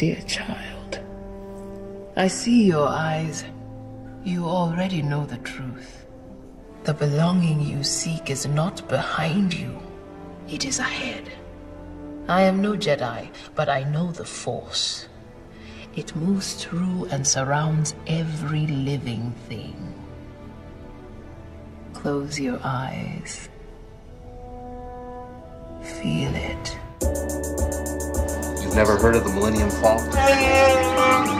[0.00, 0.98] Dear child,
[2.16, 3.44] I see your eyes.
[4.24, 6.06] You already know the truth.
[6.84, 9.78] The belonging you seek is not behind you,
[10.48, 11.30] it is ahead.
[12.28, 15.06] I am no Jedi, but I know the Force.
[15.94, 19.92] It moves through and surrounds every living thing.
[21.92, 23.50] Close your eyes.
[25.82, 26.79] Feel it.
[28.70, 30.12] You've never heard of the Millennium Falcon?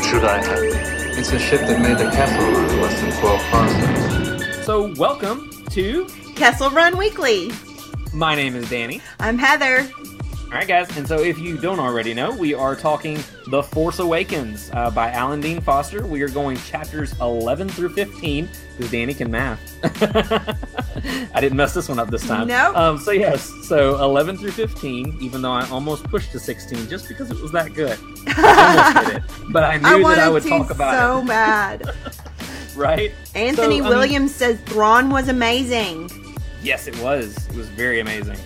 [0.02, 1.16] Should I have?
[1.16, 4.66] It's a ship that made the Kessel Run in less than 12 parsecs.
[4.66, 7.52] So, welcome to Kessel Run Weekly.
[8.12, 9.00] My Name is Danny.
[9.20, 9.88] I'm Heather.
[10.50, 14.00] All right, guys, and so if you don't already know, we are talking The Force
[14.00, 16.04] Awakens uh, by Alan Dean Foster.
[16.04, 19.60] We are going chapters 11 through 15 because Danny can math.
[21.32, 22.48] I didn't mess this one up this time.
[22.48, 22.76] Nope.
[22.76, 27.06] Um, so, yes, so 11 through 15, even though I almost pushed to 16 just
[27.06, 27.96] because it was that good.
[28.26, 29.22] I almost did it.
[29.52, 31.26] But I knew I that I would talk about so it.
[31.28, 31.94] bad.
[32.74, 33.12] Right?
[33.36, 36.10] Anthony So, Williams says Thrawn was amazing,
[36.62, 37.36] Yes, it was.
[37.48, 38.36] It was very amazing.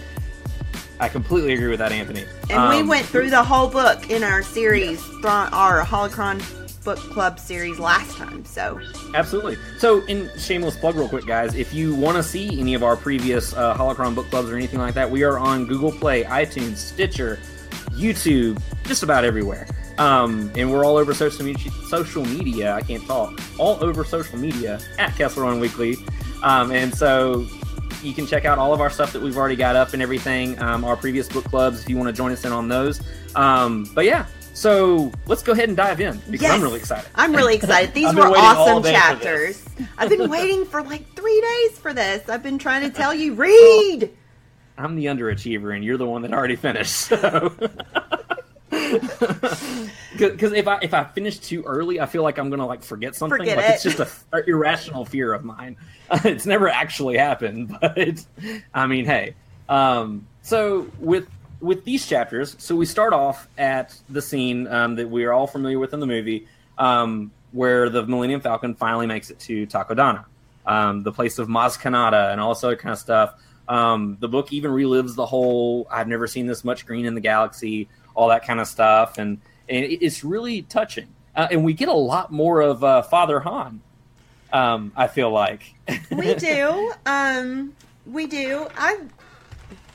[1.00, 2.24] I completely agree with that, Anthony.
[2.50, 6.42] and we Um, went through the whole book in our series, our Holocron
[6.84, 8.44] book club series last time.
[8.44, 8.78] So
[9.14, 9.56] Absolutely.
[9.78, 12.96] So, in shameless plug, real quick, guys, if you want to see any of our
[12.96, 16.76] previous uh, Holocron book clubs or anything like that, we are on Google Play, iTunes,
[16.76, 17.38] Stitcher,
[17.92, 19.66] YouTube, just about everywhere.
[19.98, 21.70] Um, and we're all over social media.
[21.88, 23.40] Social media, I can't talk.
[23.58, 25.96] All over social media at Kessel Run Weekly.
[26.42, 27.46] Um, and so
[28.04, 30.60] you can check out all of our stuff that we've already got up and everything.
[30.62, 33.00] Um, our previous book clubs, if you want to join us in on those.
[33.34, 36.52] Um, but yeah, so let's go ahead and dive in because Yes.
[36.52, 37.08] I'm really excited.
[37.14, 37.94] I'm really excited.
[37.94, 39.64] These were awesome chapters.
[39.98, 42.28] I've been waiting for like three days for this.
[42.28, 44.10] I've been trying to tell you, read.
[44.76, 47.12] I'm the underachiever, and you're the one that already finished.
[47.14, 47.52] So,
[50.16, 53.14] because if I if I finish too early, I feel like I'm gonna like forget
[53.14, 53.38] something.
[53.38, 53.74] Forget like it.
[53.74, 55.76] it's just a, a irrational fear of mine.
[56.24, 58.24] it's never actually happened, but
[58.72, 59.34] I mean, hey.
[59.68, 61.28] Um, so with
[61.60, 65.46] with these chapters, so we start off at the scene um, that we are all
[65.46, 70.26] familiar with in the movie, um, where the Millennium Falcon finally makes it to Takodana,
[70.66, 73.34] um, the place of Maz Kanata, and all this other kind of stuff.
[73.66, 77.20] Um, the book even relives the whole "I've never seen this much green in the
[77.20, 81.08] galaxy," all that kind of stuff, and and it's really touching.
[81.36, 83.80] Uh, and we get a lot more of uh, Father Han.
[84.52, 85.74] Um, I feel like
[86.10, 86.92] We do.
[87.06, 87.74] Um,
[88.06, 88.68] we do.
[88.76, 89.00] I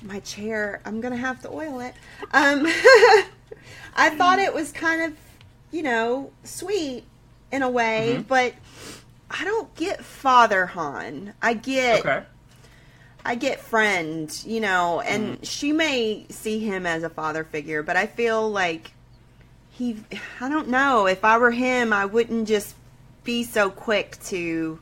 [0.01, 0.81] my chair.
[0.85, 1.93] I'm gonna have to oil it.
[2.33, 2.65] Um,
[3.95, 5.17] I thought it was kind of,
[5.71, 7.03] you know, sweet
[7.51, 8.21] in a way, Mm-hmm.
[8.23, 8.53] but
[9.31, 11.33] I don't get Father Han.
[11.41, 11.99] I get.
[11.99, 12.23] okay.
[13.25, 15.43] I get friend, you know, and Mm-hmm.
[15.43, 18.91] she may see him as a father figure, but I feel like
[19.71, 19.97] he
[20.41, 22.75] I don't know, if I were him, I wouldn't just
[23.23, 24.79] be so quick to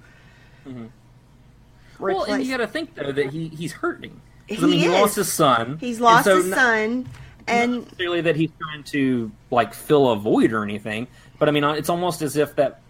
[2.00, 4.22] Well, and you got to think though that he he's hurting.
[4.47, 5.78] He I mean, he lost his son.
[5.80, 7.12] He's lost so his not- son Not
[7.47, 11.08] and necessarily that he's trying to like fill a void or anything,
[11.40, 12.81] but I mean, it's almost as if that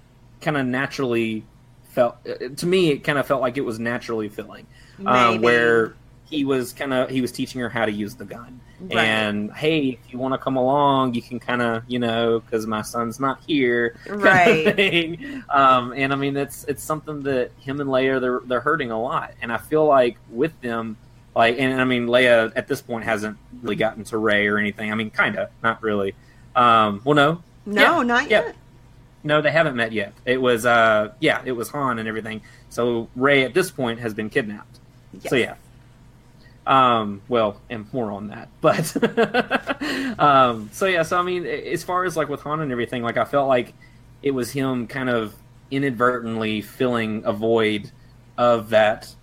[0.41, 1.43] kind of naturally
[1.97, 2.17] felt
[2.57, 2.91] to me.
[2.91, 4.67] It kind of felt like it was naturally filling,
[5.03, 5.95] um, where
[6.29, 8.61] he was kind of he was teaching her how to use the gun.
[8.79, 8.99] Right.
[8.99, 12.67] And hey, if you want to come along, you can kind of, you know, because
[12.67, 15.19] my son's not here, Right.
[15.49, 19.01] Um, and I mean, it's it's something that him and Leia they're they're hurting a
[19.01, 20.97] lot, and I feel like with them,
[21.35, 24.91] like, and I mean, Leia at this point hasn't really gotten to Rey or anything.
[24.91, 26.13] I mean, kind of, not really.
[26.55, 28.45] Um, well, no, no, Yeah, not yeah.
[28.45, 28.55] yet.
[29.23, 30.13] No, they haven't met yet.
[30.25, 32.41] It was, uh, yeah, it was Han and everything.
[32.69, 34.79] So Rey at this point has been kidnapped.
[35.27, 35.55] So yeah.
[36.65, 41.03] Um, well, and more on that, but um, so yeah.
[41.03, 43.73] So I mean, as far as like with Han and everything, like I felt like
[44.21, 45.33] it was him kind of
[45.71, 47.91] inadvertently filling a void
[48.37, 49.13] of that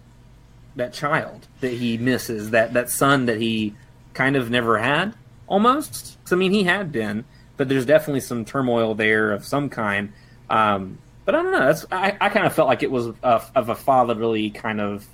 [0.76, 3.74] that child that he misses, that that son that he
[4.14, 5.14] kind of never had,
[5.46, 6.16] almost.
[6.24, 7.24] 'Cause, I mean, he had been,
[7.56, 10.12] but there's definitely some turmoil there of some kind.
[10.50, 11.66] Um, but I don't know.
[11.66, 15.06] That's I, I kind of felt like it was a, of a fatherly kind of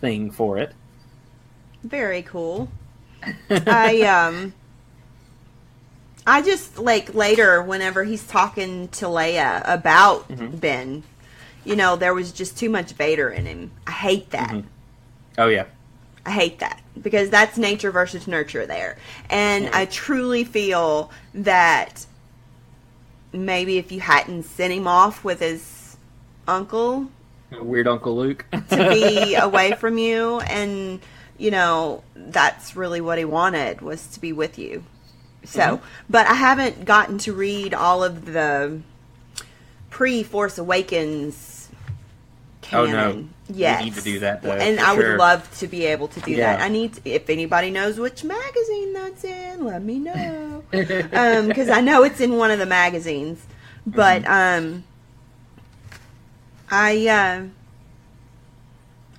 [0.00, 0.72] thing for it.
[1.82, 2.68] Very cool.
[3.50, 4.52] I um
[6.26, 10.56] I just like later whenever he's talking to Leia about Mm-hmm.
[10.56, 11.02] Ben,
[11.64, 13.70] you know, there was just too much Vader in him.
[13.86, 14.50] I hate that.
[14.50, 14.68] Mm-hmm.
[15.38, 15.66] Oh yeah,
[16.26, 18.98] I hate that because that's nature versus nurture there.
[19.30, 22.04] And I truly feel that
[23.32, 25.96] maybe if you hadn't sent him off with his
[26.48, 27.06] uncle
[27.60, 28.44] weird Uncle Luke.
[28.70, 31.00] to be away from you and
[31.38, 34.84] you know that's really what he wanted was to be with you
[35.44, 35.80] So, Mhm.
[36.10, 38.80] but I haven't gotten to read all of the
[39.90, 41.34] pre Force Awakens
[42.72, 42.92] Oh, canon.
[42.92, 43.28] no.
[43.54, 43.84] We Yes.
[43.84, 45.18] need to do that, though, and I would sure.
[45.18, 46.56] love to be able to do Yeah.
[46.56, 46.60] that.
[46.62, 50.64] I need, to, if anybody knows which magazine that's in, let me know.
[50.72, 53.44] Because I know it's in one of the magazines.
[53.86, 54.66] But Mm-hmm.
[54.66, 54.84] um,
[56.70, 57.44] I uh,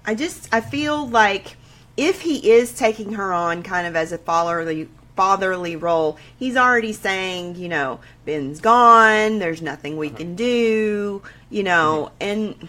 [0.05, 1.55] I just I feel like
[1.95, 6.93] if he is taking her on kind of as a fatherly fatherly role, he's already
[6.93, 12.67] saying, you know, Ben's gone, there's nothing we can do, you know, and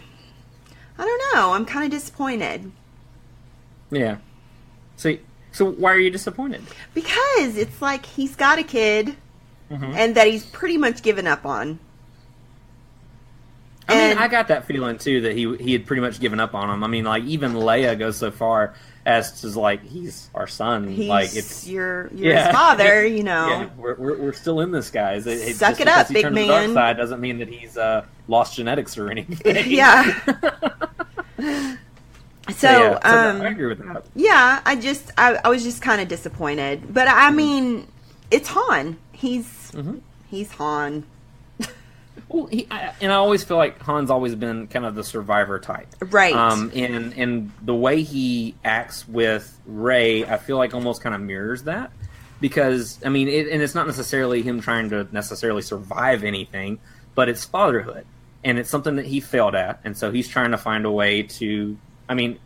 [0.98, 2.70] I don't know, I'm kind of disappointed
[3.90, 4.16] Yeah.
[4.96, 5.16] So,
[5.52, 6.62] so why are you disappointed?
[6.94, 9.16] because it's like he's got a kid
[9.70, 9.94] Mhm.
[9.94, 11.78] and that he's pretty much given up on.
[13.90, 16.54] I mean, I got that feeling too that he he had pretty much given up
[16.54, 16.84] on him.
[16.84, 18.74] I mean, like even Leia goes so far
[19.08, 20.86] as to like he's our son.
[20.86, 22.52] He's like it's your your Yeah.
[22.52, 23.48] father, you know.
[23.48, 25.26] yeah, we're, we're, we're still in this, guys.
[25.26, 26.74] It, it- Suck just it up, he big the dark man.
[26.74, 29.70] side doesn't mean that he's uh, lost genetics or anything.
[29.70, 30.20] Yeah.
[32.56, 34.04] So, yeah, so um, I agree with that.
[34.14, 37.86] Yeah, I just I, I was just kind of disappointed, but I mean,
[38.30, 38.96] it's Han.
[39.12, 40.00] He's Mhm.
[40.30, 41.04] he's Han,
[42.28, 45.58] Well, he, I, and I always feel like Han's always been kind of the survivor
[45.58, 46.34] type, right?
[46.34, 51.20] Um, and and the way he acts with Rey, I feel like almost kind of
[51.20, 51.90] mirrors that
[52.40, 56.78] because I mean, it, and it's not necessarily him trying to necessarily survive anything,
[57.14, 58.06] but it's fatherhood,
[58.44, 61.22] and it's something that he failed at, and so he's trying to find a way
[61.22, 61.76] to.
[62.08, 62.38] I mean,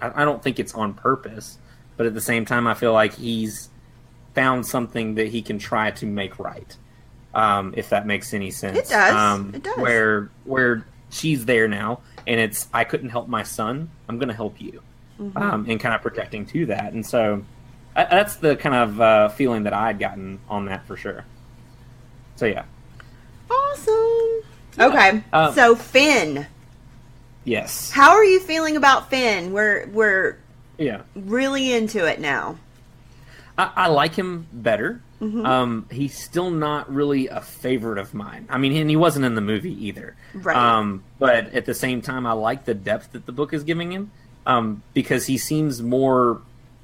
[0.00, 1.58] I, I don't think it's on purpose,
[1.96, 3.70] but at the same time, I feel like he's
[4.34, 6.76] found something that he can try to make right.
[7.34, 9.14] Um, if that makes any sense, It does.
[9.14, 9.76] Um, It does.
[9.76, 13.90] Where where she's there now, and it's I couldn't help my son.
[14.08, 14.80] I'm going to help you,
[15.20, 15.36] Mm-hmm.
[15.38, 16.92] um, and kind of protecting to that.
[16.92, 17.42] And so
[17.94, 21.24] I, that's the kind of uh, feeling that I'd gotten on that for sure.
[22.36, 22.64] So yeah,
[23.50, 24.42] awesome.
[24.78, 26.46] Okay, Um, so Finn,
[27.44, 29.52] yes, how are you feeling about Finn?
[29.52, 30.36] We're we're
[30.78, 31.02] yeah.
[31.14, 32.58] really into it now.
[33.58, 35.00] I, I like him better.
[35.46, 38.46] Um, he's still not really a favorite of mine.
[38.50, 40.14] I mean, and he wasn't in the movie either.
[40.34, 40.54] Right.
[40.54, 43.90] Um, but at the same time, I like the depth that the book is giving
[43.90, 44.10] him
[44.44, 46.42] um, because he seems more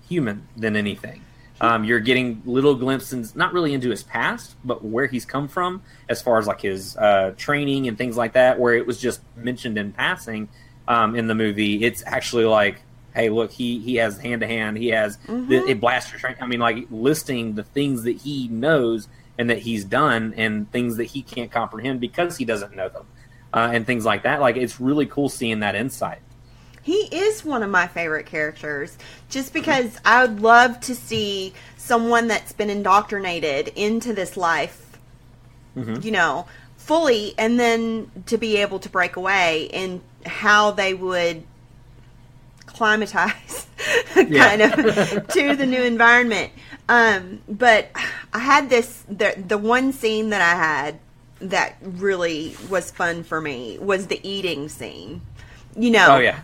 [0.09, 1.23] human than anything.
[1.61, 5.83] Um, you're getting little glimpses, not really into his past, but where he's come from,
[6.09, 8.59] as far as like his uh, training and things like that.
[8.59, 10.49] Where it was just mentioned in passing
[10.89, 12.81] um, in the movie, it's actually like,
[13.15, 16.43] hey, look, he he has hand to hand, he has the, a blaster training.
[16.43, 20.97] I mean, like listing the things that he knows and that he's done, and things
[20.97, 23.07] that he can't comprehend because he doesn't know them,
[23.55, 24.41] uh, and things like that.
[24.41, 26.19] Like it's really cool seeing that insight.
[26.83, 28.99] He is one of my favorite characters
[29.31, 34.99] just because I would love to see someone that's been indoctrinated into this life,
[35.77, 36.05] Mhm.
[36.05, 41.45] you know, fully, and then to be able to break away and how they would
[42.83, 43.69] climatize
[44.15, 46.51] kind of to the new environment.
[46.89, 47.91] Um, but
[48.33, 50.99] I had this the the one scene that I had
[51.39, 55.21] that really was fun for me was the eating scene.
[55.77, 56.41] You know, Oh yeah,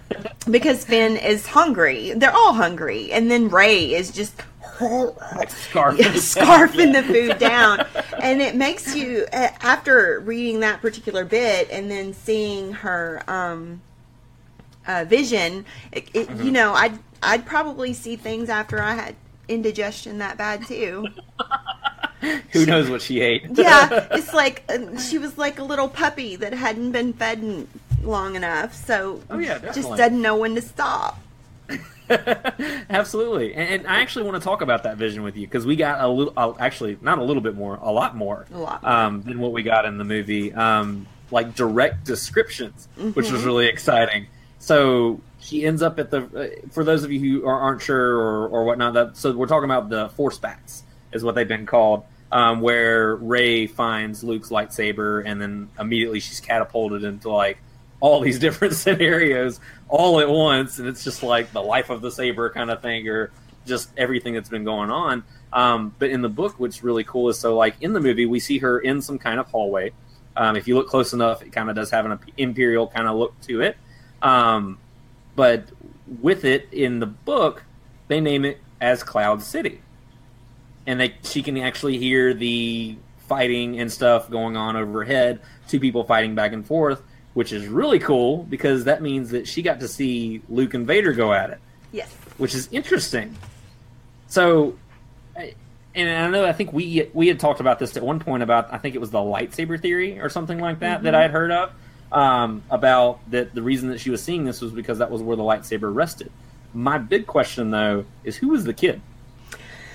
[0.49, 2.13] because Finn is hungry.
[2.13, 4.41] They're all hungry, and then Rey is just
[4.79, 7.85] scarf, yeah, scarfing the food down,
[8.23, 13.83] and it makes you after reading that particular bit and then seeing her um,
[14.89, 15.65] uh, vision.
[15.93, 16.43] It, it, Mm-hmm.
[16.47, 19.15] You know, I'd I'd probably see things after I had
[19.49, 21.07] indigestion that bad too.
[22.53, 23.45] Who knows what she ate?
[23.55, 27.69] yeah, it's like uh, she was like a little puppy that hadn't been fed in
[28.03, 31.19] long enough, so Oh, yeah, just doesn't know when to stop.
[32.91, 35.77] Absolutely, and, and I actually want to talk about that vision with you because we
[35.77, 38.83] got a little, uh, actually not a little bit more, a lot more, A lot
[38.83, 38.91] more.
[38.93, 40.53] um, than what we got in the movie.
[40.53, 43.35] Um, like direct descriptions, which Mm-hmm.
[43.35, 44.27] was really exciting.
[44.59, 46.25] So she ends up at the.
[46.25, 49.47] Uh, for those of you who are, aren't sure or, or whatnot, that so we're
[49.47, 52.05] talking about the Forceback is what they've been called.
[52.31, 57.59] Um, where Rey finds Luke's lightsaber, and then immediately she's catapulted into like
[58.01, 62.11] all these different scenarios all at once, and it's just like the life of the
[62.11, 63.31] saber kind of thing, or
[63.67, 65.25] just everything that's been going on.
[65.53, 68.41] Um, but in the book, what's really cool is so like in the movie, we
[68.41, 69.93] see her in some kind of hallway.
[70.37, 73.17] Um, if you look close enough, it kind of does have an imperial kind of
[73.17, 73.77] look to it.
[74.23, 74.79] Um,
[75.37, 75.65] but
[76.21, 77.65] with it in the book,
[78.09, 79.81] they name it as Cloud City,
[80.87, 82.97] and they she can actually hear the
[83.29, 85.41] fighting and stuff going on overhead.
[85.69, 87.03] Two people fighting back and forth,
[87.35, 91.13] which is really cool because that means that she got to see Luke and Vader
[91.13, 91.59] go at it
[91.93, 92.11] Yes.
[92.39, 93.37] which is interesting.
[94.29, 94.77] So,
[95.95, 98.73] and I know I think we we had talked about this at one point about
[98.73, 101.51] I think it was the lightsaber theory or something like that that I had heard
[101.51, 101.71] of
[102.13, 105.37] um, about that the reason that she was seeing this was because that was where
[105.37, 106.31] the lightsaber rested.
[106.75, 109.01] My big question though is who was the kid?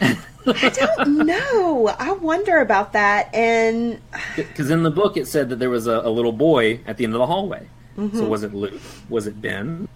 [0.01, 1.87] I don't know.
[1.97, 3.33] I wonder about that.
[3.33, 3.99] And
[4.35, 7.05] Because in the book it said that there was a, a little boy at the
[7.05, 7.67] end of the hallway.
[7.95, 8.81] So was it Luke?
[9.07, 9.87] Was it Ben?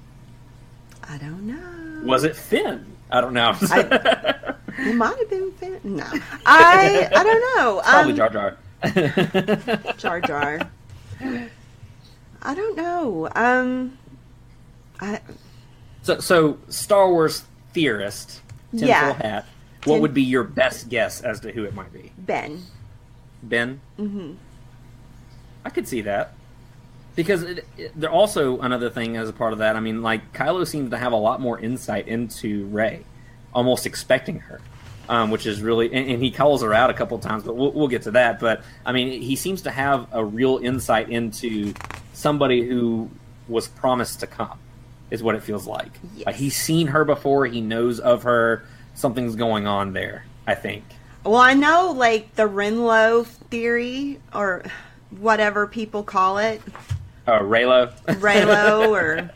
[1.10, 2.06] I don't know.
[2.08, 2.86] Was it Finn?
[3.10, 3.56] I don't know.
[3.62, 5.80] It might have been Finn.
[5.84, 6.06] No,
[6.46, 7.82] I I don't know.
[7.84, 8.58] Probably Um, Jar Jar.
[9.98, 10.60] Jar Jar.
[12.42, 13.30] I don't know.
[13.36, 13.98] Um,
[15.00, 15.20] I
[16.04, 18.42] So, so Star Wars theorist,
[18.72, 19.14] tinfoil Yeah.
[19.14, 19.46] hat.
[19.84, 22.12] What Tin- would be your best guess as to who it might be?
[22.18, 22.62] Ben.
[23.44, 23.80] Ben.
[24.00, 24.34] Mm-hmm.
[25.66, 26.34] I could see that
[27.16, 29.76] because it, it, there also another thing as a part of that.
[29.76, 33.04] I mean, like Kylo seems to have a lot more insight into Rey,
[33.54, 34.60] almost expecting her,
[35.10, 35.88] um, which is really.
[35.94, 38.40] And, and he calls her out a couple times, but we'll, we'll get to that.
[38.40, 41.74] But I mean, he seems to have a real insight into
[42.18, 43.10] somebody who
[43.48, 44.60] was promised to come.
[45.10, 45.92] Is what it feels like.
[46.26, 47.46] Like he's seen her before.
[47.46, 48.66] He knows of her.
[48.94, 50.26] Something's going on there.
[50.46, 50.84] I think.
[51.24, 54.64] Well, I know like the Renlo theory or
[55.12, 56.62] whatever people call it,
[57.26, 57.94] Uh, Reylo.
[58.06, 59.30] Reylo or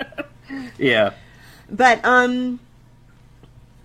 [0.78, 1.14] yeah.
[1.70, 2.60] but um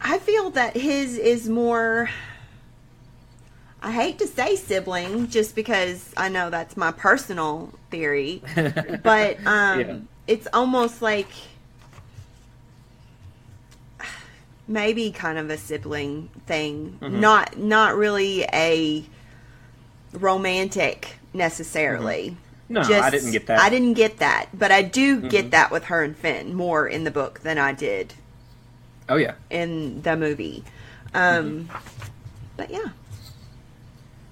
[0.00, 2.10] I feel that his is more
[3.86, 8.42] I hate to say sibling just because I know that's my personal theory,
[9.04, 9.96] but um Yeah.
[10.26, 11.28] it's almost like
[14.68, 17.20] maybe kind of a sibling thing, Mm-hmm.
[17.20, 19.04] not not really a
[20.12, 22.36] romantic necessarily.
[22.68, 23.58] No, I didn't get that.
[23.58, 23.66] Mm-hmm.
[23.66, 27.04] I didn't get that, but I do get that with her and Finn more in
[27.04, 28.14] the book than I did
[29.08, 29.34] Oh yeah.
[29.50, 30.64] in the movie.
[31.14, 31.68] Um,
[32.56, 32.86] But yeah,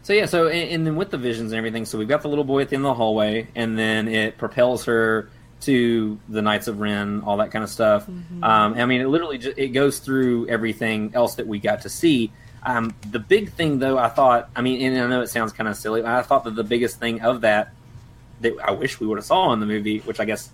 [0.04, 2.28] So yeah, so and, and then with the visions and everything, so we've got the
[2.28, 5.30] little boy at the end of the hallway, and then it propels her
[5.62, 8.06] to the Knights of Ren, all that kind of stuff.
[8.42, 11.88] Um, I mean, it literally just, it goes through everything else that we got to
[11.88, 12.30] see.
[12.62, 15.68] Um, the big thing, though, I thought, I mean, and I know it sounds kind
[15.68, 17.72] of silly, but I thought that the biggest thing of that
[18.42, 20.50] that I wish we would have saw in the movie, which I guess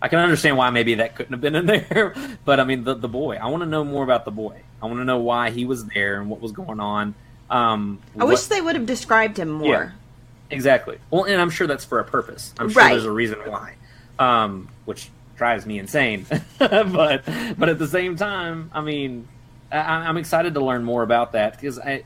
[0.00, 2.14] I can understand why maybe that couldn't have been in there.
[2.44, 4.62] but I mean, the the boy, I want to know more about the boy.
[4.80, 7.16] I want to know why he was there and what was going on.
[7.50, 9.68] Um, I what- wish they would have described him more.
[9.72, 9.90] Yeah.
[10.50, 10.98] Exactly.
[11.10, 12.54] Well, and I'm sure that's for a purpose.
[12.58, 12.90] I'm sure Right.
[12.92, 13.74] there's a reason why,
[14.18, 16.24] um, which drives me insane.
[16.58, 17.24] but
[17.58, 19.26] but at the same time, I mean,
[19.72, 22.04] I, I'm excited to learn more about that because I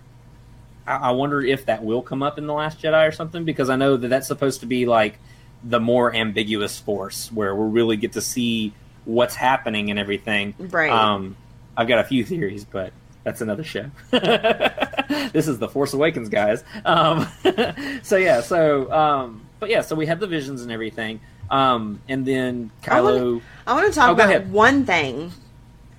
[0.87, 3.77] I wonder if that will come up in the Last Jedi or something because I
[3.77, 5.19] know that that's supposed to be like
[5.63, 8.73] the more ambiguous force where we really get to see
[9.05, 10.55] what's happening and everything.
[10.59, 10.91] Right.
[10.91, 11.37] Um,
[11.77, 12.95] I've got a few theories, but
[13.25, 13.91] that's another show.
[14.11, 16.65] this is the Force Awakens, guys.
[16.85, 17.29] Um,
[18.03, 22.25] so yeah, so um, but yeah, so we have the visions and everything, um, and
[22.27, 23.43] then I Kylo.
[23.67, 25.33] I want to talk Oh, about one thing.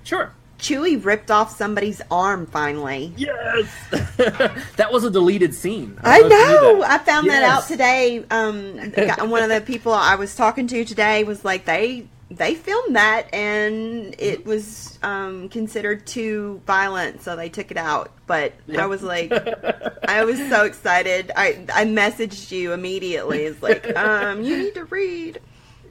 [0.04, 0.32] Sure.
[0.58, 3.12] Chewie ripped off somebody's arm finally.
[3.16, 3.66] Yes,
[4.76, 5.98] that was a deleted scene.
[6.04, 6.84] I don't if you knew know.
[6.84, 8.24] I found that out today.
[8.30, 8.78] Um,
[9.28, 13.32] one of the people I was talking to today was like, they they filmed that
[13.32, 18.12] and it was um, considered too violent, so they took it out.
[18.26, 19.32] But I was like,
[20.08, 21.30] I was so excited.
[21.36, 23.44] I I messaged you immediately.
[23.44, 25.40] It's like, um, you need to read.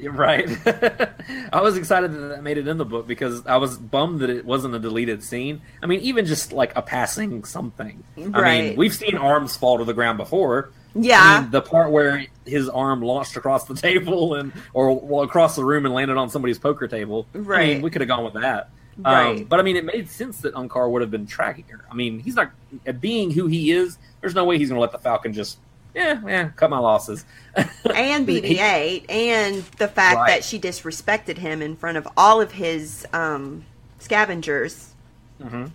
[0.02, 0.50] Right.
[1.54, 4.30] I was excited that that made it in the book because I was bummed that
[4.30, 5.62] it wasn't a deleted scene.
[5.84, 8.04] I mean, even just like a passing something.
[8.18, 8.34] Right.
[8.34, 10.72] I mean, we've seen arms fall to the ground before.
[10.96, 11.22] Yeah.
[11.22, 15.56] I mean, the part where his arm launched across the table and or well, across
[15.56, 17.28] the room and landed on somebody's poker table.
[17.34, 17.68] I Right.
[17.74, 18.70] mean, we could have gone with that.
[18.98, 19.40] Right.
[19.40, 21.86] Um, but I mean, it made sense that Unkar would have been tracking her.
[21.90, 22.52] I mean, he's not
[23.00, 23.98] being who he is.
[24.20, 25.60] There's no way he's going to let the Falcon just
[25.96, 27.26] yeah, yeah, cut my losses.
[27.56, 30.28] and BB-8, and the fact Right.
[30.30, 33.66] that she disrespected him in front of all of his um,
[34.00, 34.94] scavengers.
[35.42, 35.66] Mm-hmm.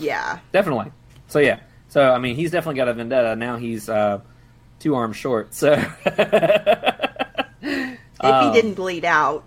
[0.00, 0.90] Yeah, Definitely.
[1.28, 1.60] So yeah.
[1.88, 3.36] So I mean, he's definitely got a vendetta.
[3.36, 4.20] Now he's uh,
[4.84, 5.52] two arms short.
[5.54, 5.72] So
[6.04, 6.68] if
[8.20, 9.44] Um, he didn't bleed out.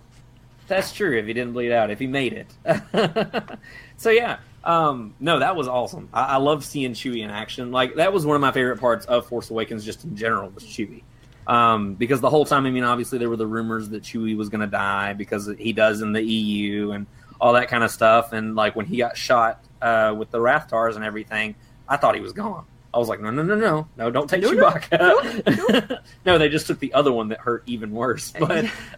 [0.67, 1.17] that's true.
[1.17, 3.59] If he didn't bleed out, if he made it.
[3.97, 4.39] so yeah.
[4.63, 6.09] Um, no, that was awesome.
[6.13, 7.71] I, I love seeing Chewie in action.
[7.71, 10.63] Like that was one of my favorite parts of Force Awakens, just in general, was
[10.65, 11.03] Chewie.
[11.45, 14.49] Um, because the whole time, I mean, obviously there were the rumors that Chewie was
[14.49, 17.05] going to die because he does in the EU and
[17.39, 18.33] all that kind of stuff.
[18.33, 21.55] And like when he got shot uh, with the Rathtars and everything,
[21.87, 22.65] I thought he was gone.
[22.97, 25.99] I was like, no, no, no, no, no, don't take No, no, Chewbacca.
[26.25, 28.33] No, they just took the other one that hurt even worse.
[28.39, 28.65] But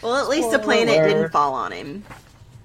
[0.00, 2.04] Well, at least the planet didn't fall on him.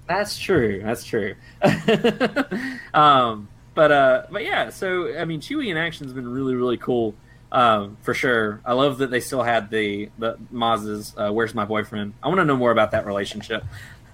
[0.08, 0.84] That's true.
[0.84, 1.34] That's true.
[2.94, 4.70] um, but uh, but yeah.
[4.70, 7.16] So I mean, Chewie in action's been really really cool.
[7.52, 8.62] Um, for sure.
[8.66, 12.38] I love that they still had the the Maz's uh, "Where's my boyfriend." I want
[12.38, 13.64] to know more about that relationship.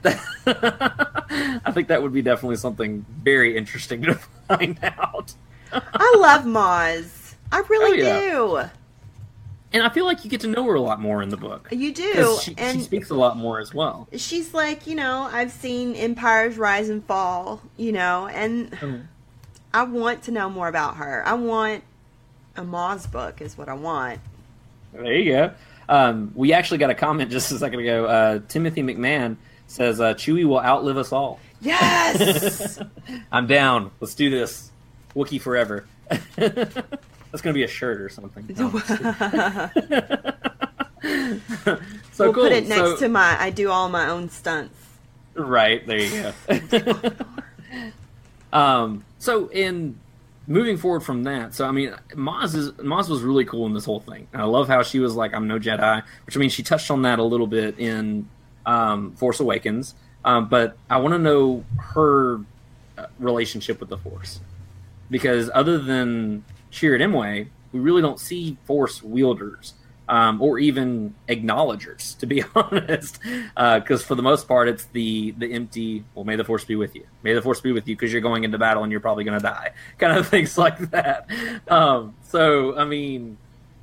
[0.06, 4.14] I think that would be definitely something very interesting to
[4.48, 5.34] find out.
[5.72, 7.34] I love Maz.
[7.52, 8.70] I really Oh, yeah.
[9.72, 11.68] And I feel like you get to know her a lot more in the book.
[11.72, 12.40] You do.
[12.42, 14.08] She, and she speaks a lot more as well.
[14.16, 19.04] she's like, you know, I've seen empires rise and fall, you know, and Mhm.
[19.72, 21.22] I want to know more about her.
[21.26, 21.84] I want
[22.56, 24.20] a Maz book, is what I want.
[24.92, 25.52] There you go.
[25.88, 28.06] Um, we actually got a comment just a second ago.
[28.06, 31.40] Uh, Timothy McMahon says uh, Chewie will outlive us all.
[31.62, 32.80] Yes,
[33.32, 33.92] I'm down.
[34.00, 34.69] Let's do this.
[35.16, 35.86] Wookiee forever.
[36.36, 38.46] That's gonna be a shirt or something.
[38.58, 40.30] No, I'm just kidding.
[42.12, 42.44] so we'll cool.
[42.44, 43.40] put it next So- to my.
[43.40, 44.76] I do all my own stunts.
[45.36, 47.12] Right there you go.
[48.58, 49.98] um, so in
[50.48, 53.86] moving forward from that, so I mean, Maz is Maz was really cool in this
[53.86, 54.28] whole thing.
[54.34, 57.04] I love how she was like, "I'm no Jedi," which I mean, she touched on
[57.04, 58.28] that a little bit in
[58.66, 59.94] um, Force Awakens.
[60.26, 62.42] Um, but I want to know her
[62.98, 64.42] uh, relationship with the Force
[65.10, 69.74] because other than Chirrut Imwe, we really don't see Force wielders
[70.10, 73.20] um, or even acknowledgers, to be honest.
[73.56, 76.04] Because for the most part, it's the the empty.
[76.16, 77.06] Well, may the Force be with you.
[77.24, 79.38] May the Force be with you because you're going into battle and you're probably going
[79.38, 79.72] to die.
[80.00, 81.30] Kind of things like that.
[81.68, 83.38] Um, so, I mean,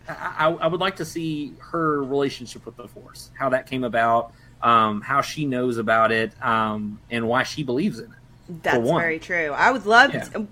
[0.08, 4.32] I, I would like to see her relationship with the Force, how that came about,
[4.62, 8.18] um, how she knows about it, um, and why she believes in it.
[8.48, 9.52] That's very true.
[9.52, 10.14] I would love.
[10.14, 10.24] Yeah.
[10.24, 10.46] To,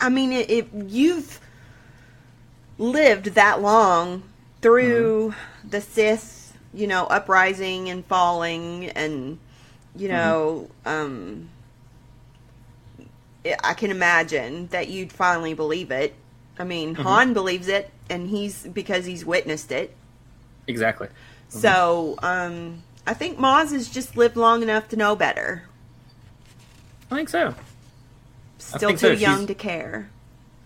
[0.00, 1.40] I mean, if you've
[2.78, 4.22] lived that long
[4.60, 5.68] through Mm-hmm.
[5.70, 9.38] the Sith, you know, uprising and falling, and
[9.96, 10.16] you Mm-hmm.
[10.16, 11.48] know, um,
[13.44, 16.14] I- I can imagine that you'd finally believe it.
[16.58, 17.02] I mean, Mm-hmm.
[17.02, 19.94] Han believes it, and he's because he's witnessed it.
[20.66, 21.08] Exactly.
[21.48, 25.62] So, um, I think Maz has just lived long enough to know better.
[27.10, 27.54] I think so.
[28.58, 29.12] Still think too so.
[29.12, 30.10] young She's- to care.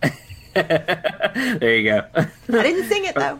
[0.54, 2.06] there you go.
[2.14, 3.38] I didn't sing it though.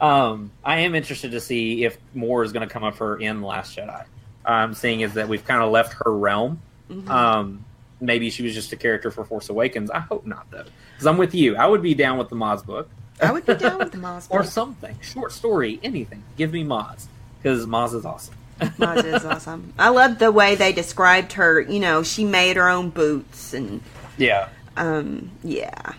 [0.06, 3.42] um, I am interested to see if more is going to come of her in
[3.42, 4.04] Last Jedi.
[4.44, 6.60] Um, seeing is that we've kind of left her realm.
[6.90, 7.10] Mm-hmm.
[7.10, 7.64] Um,
[8.00, 9.90] maybe she was just a character for Force Awakens.
[9.90, 11.56] I hope not, though, because I'm with you.
[11.56, 12.88] I would be down with the Maz book
[13.22, 14.26] I would be down with the Maz.
[14.30, 16.22] or something, short story, anything.
[16.36, 17.06] Give me Maz
[17.40, 18.34] because Maz is awesome.
[18.62, 19.72] Is awesome.
[19.78, 21.60] I love the way they described her.
[21.60, 23.82] You know, she made her own boots, and
[24.16, 24.48] Yeah.
[24.76, 25.92] um, yeah,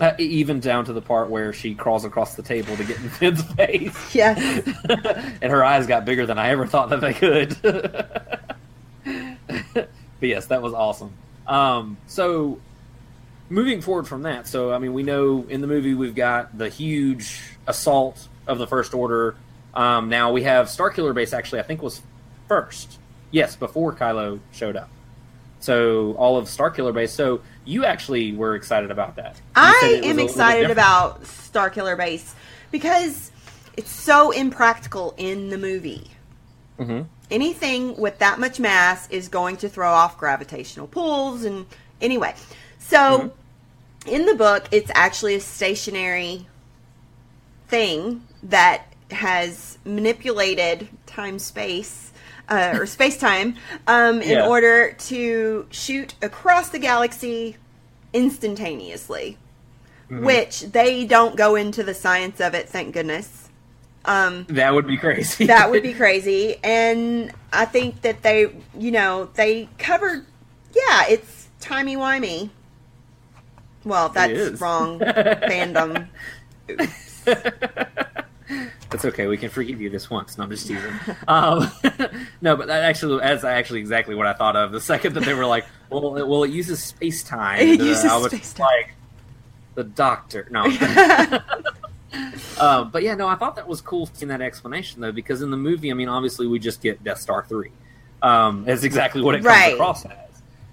[0.00, 3.08] Uh, even down to the part where she crawls across the table to get in
[3.10, 3.94] Finn's face.
[4.14, 4.34] yeah.
[5.42, 7.56] and her eyes got bigger than I ever thought that they could.
[9.74, 9.88] but
[10.20, 11.12] yes, that was awesome.
[11.46, 12.58] Um, so
[13.48, 16.68] moving forward from that, so I mean, we know in the movie we've got the
[16.68, 19.34] huge assault of the First Order.
[19.74, 21.32] Um, now we have Starkiller Base.
[21.32, 22.02] Actually, I think was
[22.48, 22.98] first.
[23.30, 24.88] Yes, before Kylo showed up.
[25.60, 27.12] So all of Starkiller Base.
[27.12, 29.36] So you actually were excited about that.
[29.36, 32.34] You I it was a am excited about Starkiller Base
[32.70, 33.30] because
[33.76, 36.10] it's so impractical in the movie.
[36.78, 37.06] Mhm.
[37.30, 41.66] Anything with that much mass is going to throw off gravitational pulls, and
[42.00, 42.34] anyway,
[42.78, 44.08] so Mm-hmm.
[44.08, 46.46] in the book, it's actually a stationary
[47.68, 52.12] thing that has manipulated time space
[52.48, 53.54] uh, or space time
[53.86, 54.46] um, in Yeah.
[54.48, 57.56] order to shoot across the galaxy
[58.12, 59.36] instantaneously,
[60.10, 60.24] Mm-hmm.
[60.24, 63.48] which they don't go into the science of it, thank goodness.
[64.04, 65.46] Um, That would be crazy.
[65.46, 66.56] that would be crazy.
[66.64, 70.26] And I think that they, you know, they covered,
[70.74, 72.50] yeah, it's timey wimey.
[73.84, 76.08] Well, that's wrong fandom.
[78.90, 79.26] That's okay.
[79.28, 80.36] We can forgive you this once.
[80.36, 80.90] No, I'm just teasing.
[81.28, 81.70] Um,
[82.40, 84.72] no, but that actually, that's actually exactly what I thought of.
[84.72, 88.04] The second that they were like, "Well, it, well, it uses space time." It uses
[88.04, 88.66] I was space-time.
[88.66, 88.94] like,
[89.76, 90.64] "The Doctor." No.
[92.60, 95.50] um, but yeah, no, I thought that was cool seeing that explanation though, because in
[95.50, 97.70] the movie, I mean, obviously, we just get Death Star three.
[98.22, 99.74] Um, that's exactly what it comes Right.
[99.74, 100.12] across as.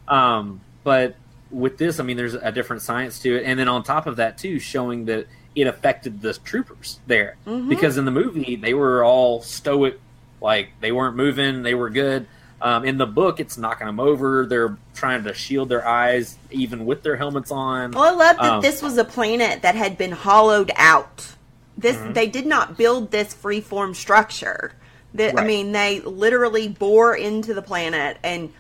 [0.08, 1.16] Um, but
[1.52, 4.18] with this, I mean, there's a different science to it, and then on top of
[4.18, 7.68] that, too, showing that it affected the troopers there Mhm.
[7.68, 10.00] because in the movie they were all stoic,
[10.40, 12.28] like they weren't moving, they were good.
[12.62, 14.46] Um, in the book, it's knocking them over.
[14.46, 17.92] They're trying to shield their eyes, even with their helmets on.
[17.92, 21.34] Well, I love that Um, this was a planet that had been hollowed out.
[21.78, 22.14] This Mm-hmm.
[22.14, 24.74] they did not build this freeform structure.
[25.14, 28.52] That I mean, they literally bore into the planet and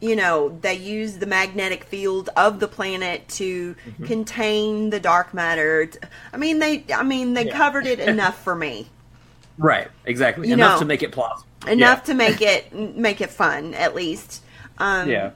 [0.00, 4.04] you know, they use the magnetic field of the planet to Mm-hmm.
[4.06, 5.88] contain the dark matter.
[6.32, 7.56] I mean, they, I mean, they Yeah.
[7.56, 8.86] covered it enough for me.
[9.58, 10.48] Right, exactly.
[10.48, 11.46] You Enough know, to make it plausible.
[11.66, 12.04] Enough Yeah.
[12.04, 14.42] to make it make it fun, at least.
[14.78, 15.30] Um, Yeah.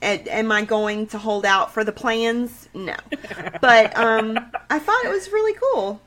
[0.00, 2.68] a- am I going to hold out for the plans?
[2.72, 2.94] No,
[3.60, 4.38] but um,
[4.70, 6.00] I thought it was really cool.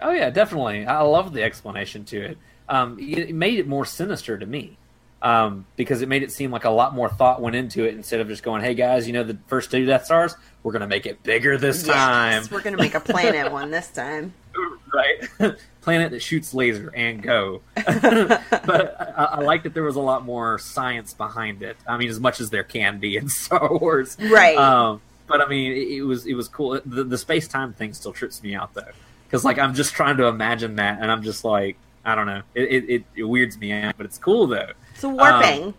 [0.00, 0.86] Oh yeah, definitely.
[0.86, 2.38] I love the explanation to it.
[2.68, 4.76] Um, it it made it more sinister to me
[5.22, 8.20] um, because it made it seem like a lot more thought went into it instead
[8.20, 11.06] of just going, "Hey guys, you know the first two Death Stars, we're gonna make
[11.06, 14.32] it bigger this time." We're gonna make a planet one this time.
[14.94, 15.28] right?
[15.80, 17.62] Planet that shoots laser and go.
[17.74, 21.78] but I, I like that there was a lot more science behind it.
[21.86, 24.56] I mean, as much as there can be in Star Wars, Right.
[24.56, 26.80] Um, but I mean, it, it was it was cool.
[26.84, 28.82] The, the space time thing still trips me out though,
[29.26, 32.42] because like I'm just trying to imagine that, and I'm just like, I don't know,
[32.54, 34.72] it, it, it weirds me out, but it's cool though.
[34.98, 35.64] So warping.
[35.64, 35.74] Um,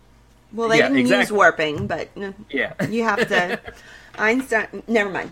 [0.52, 1.36] well, they yeah, didn't use exactly.
[1.36, 3.60] warping, but uh, Yeah, you have to.
[4.18, 4.82] Einstein.
[4.88, 5.30] Never mind.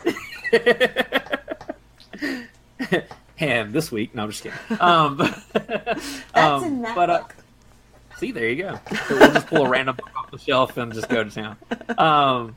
[3.38, 4.58] and this week, no, I'm just kidding.
[4.80, 5.16] Um,
[5.52, 7.24] That's um, in that but, uh.
[8.18, 8.80] See, there you go.
[9.08, 11.56] So we'll just pull a random book off the shelf and just go to town.
[11.98, 12.56] Um,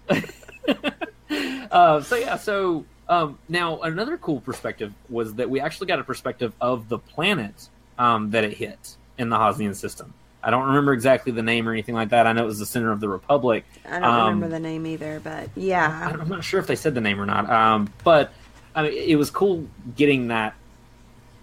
[1.72, 6.04] uh, so yeah, so um, now another cool perspective was that we actually got a
[6.04, 10.14] perspective of the planet um, that it hit in the Hosnian system.
[10.42, 12.26] I don't remember exactly the name or anything like that.
[12.26, 13.66] I know it was the center of the Republic.
[13.86, 16.16] I don't Um, remember the name either, but yeah.
[16.20, 17.50] I'm not sure if they said the name or not.
[17.50, 18.32] Um, but
[18.74, 20.56] I mean, it was cool getting that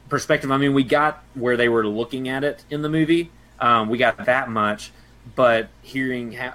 [0.09, 0.51] perspective.
[0.51, 3.31] I mean, we got where they were looking at it in the movie.
[3.61, 4.93] Um, we got that much,
[5.35, 6.55] but hearing how,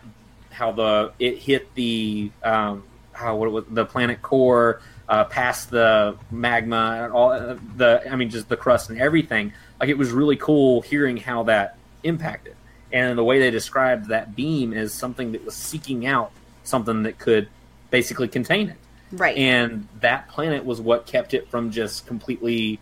[0.51, 5.69] how the it hit the um, how what it was the planet core uh, past
[5.69, 9.54] the magma and all uh, the I mean just the crust and everything.
[9.80, 12.55] Like it was really cool hearing how that impacted
[12.93, 16.31] and the way they described that beam as something that was seeking out
[16.63, 17.47] something that could
[17.89, 18.77] basically contain it.
[19.11, 19.37] Right.
[19.37, 22.79] And that planet was what kept it from just completely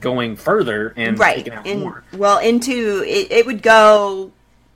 [0.00, 1.36] going further and right.
[1.38, 2.02] taking out And more.
[2.12, 4.32] well, into it, it would go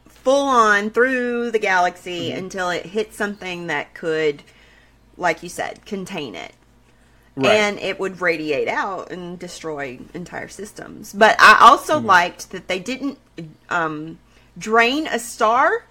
[0.07, 2.39] full on through the galaxy Mm-hmm.
[2.39, 4.43] until it hit something that could,
[5.17, 6.53] like you said, contain it.
[7.37, 7.51] Right.
[7.53, 11.13] and it would radiate out and destroy entire systems.
[11.13, 12.07] But I also Mm-hmm.
[12.07, 13.19] liked that they didn't
[13.71, 14.19] um,
[14.57, 15.85] drain a star,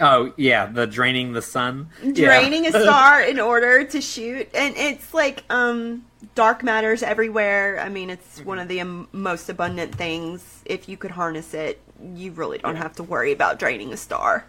[0.00, 1.88] oh yeah, the draining the sun.
[2.02, 2.12] Yeah.
[2.26, 7.80] draining a star in order to shoot, and it's like um, dark matters everywhere.
[7.80, 10.60] I mean, it's one of the um, most abundant things.
[10.66, 11.80] If you could harness it,
[12.14, 14.44] you really don't have to worry about draining a star.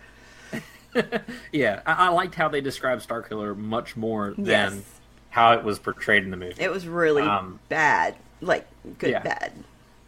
[1.52, 4.97] yeah, I, I liked how they described Starkiller much more than Yes.
[5.38, 6.56] How it was portrayed in the movie.
[6.58, 8.65] It was really Um, bad, like
[8.97, 9.19] good yeah.
[9.19, 9.52] bad.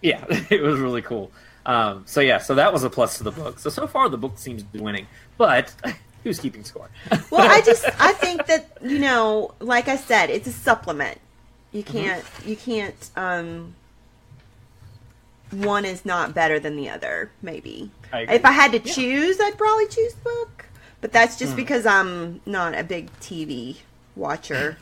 [0.01, 1.31] yeah, it was really cool.
[1.67, 3.59] Um, so yeah, so that was a plus to the book.
[3.59, 5.05] So so far the book seems to be winning,
[5.37, 5.71] but
[6.23, 6.89] who's keeping score?
[7.31, 11.19] Well, I just I think that you know, like I said, it's a supplement.
[11.71, 11.97] You Mm-hmm.
[11.97, 13.75] can't you can't um
[15.51, 17.91] one is not better than the other, maybe.
[18.11, 18.21] I.
[18.21, 18.93] If I had to Yeah.
[18.95, 20.65] Choose, I'd probably choose the book.
[21.01, 23.77] But that's just because I'm not a big TV
[24.19, 24.77] watcher.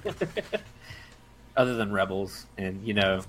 [1.57, 3.21] Other than Rebels and you know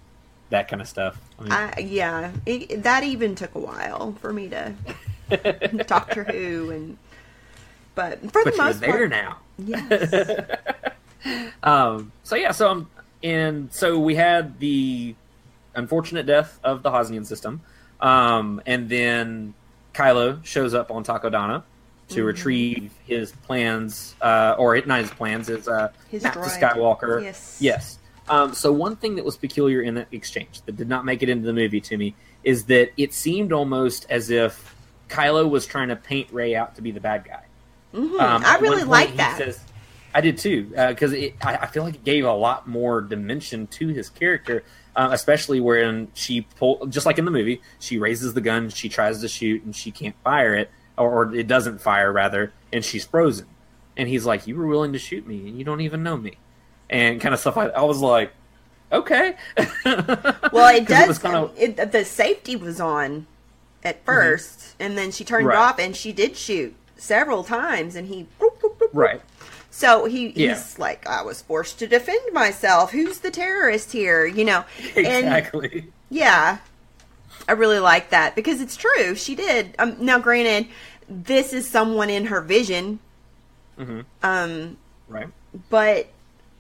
[0.51, 1.19] that kind of stuff.
[1.39, 4.75] I mean, I yeah, it, that even took a while for me to
[5.87, 6.99] Doctor Who and
[7.95, 9.39] but for but the most there part, now.
[9.59, 10.41] yes.
[11.65, 12.89] Um, so yeah, so um,
[13.25, 15.17] and so we had the
[15.75, 17.61] unfortunate death of the Hosnian system,
[18.01, 19.53] um, and then
[19.93, 21.65] Kylo shows up on Takodana
[22.09, 22.27] to Mm-hmm.
[22.27, 26.41] retrieve his plans, uh, or not his plans, his uh, His map to.
[26.41, 27.23] Skywalker.
[27.23, 27.59] Yes.
[27.61, 27.99] Yes.
[28.29, 31.29] Um, so one thing that was peculiar in that exchange that did not make it
[31.29, 34.75] into the movie to me is that it seemed almost as if
[35.09, 37.45] Kylo was trying to paint Rey out to be the bad guy.
[37.95, 38.21] Mhm.
[38.21, 39.39] Um, I really like that.
[39.39, 39.61] says-
[40.15, 43.89] I did too, because I, I feel like it gave a lot more dimension to
[43.89, 44.65] his character,
[44.97, 48.89] uh, especially when she pull, just like in the movie, she raises the gun, she
[48.89, 52.85] tries to shoot, and she can't fire it, or, or it doesn't fire rather, and
[52.85, 53.47] she's frozen.
[53.97, 56.35] And he's like, "You were willing to shoot me, and you don't even know me,"
[56.91, 57.73] and kind of stuff like.
[57.75, 58.33] I was like,
[58.93, 59.37] "Okay."
[60.53, 61.09] Well, it does.
[61.09, 63.27] was kind of it, the safety was on
[63.85, 65.49] at 1st and then she turned Mm-hmm.
[65.49, 65.55] Right.
[65.69, 68.27] it off, and she did shoot several times, and he.
[68.93, 69.21] right.
[69.71, 70.55] So he, Yeah.
[70.55, 72.91] he's like, I was forced to defend myself.
[72.91, 74.27] Who's the terrorist here?
[74.27, 74.65] You know,
[74.97, 75.87] and Exactly.
[76.11, 76.59] yeah,
[77.49, 79.15] I really like that because it's true.
[79.15, 79.75] She did.
[79.79, 80.67] Um, now, granted,
[81.09, 82.99] this is someone in her vision,
[83.77, 84.77] hmm um,
[85.09, 85.29] Right.
[85.71, 86.09] but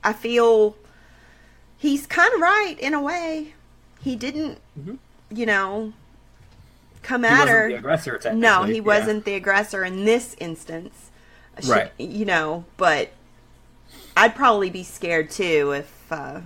[0.02, 0.76] I feel
[1.76, 3.54] he's kind of right in a way.
[4.00, 4.98] He didn't, Mhm.
[5.30, 5.92] you know,
[7.02, 7.68] come he at wasn't her.
[7.68, 8.20] the aggressor.
[8.34, 8.80] no, he Yeah.
[8.80, 11.10] wasn't the aggressor in this instance.
[11.60, 11.92] She- Right.
[11.98, 13.10] You know, but
[14.16, 16.12] I'd probably be scared too if.
[16.12, 16.40] Uh,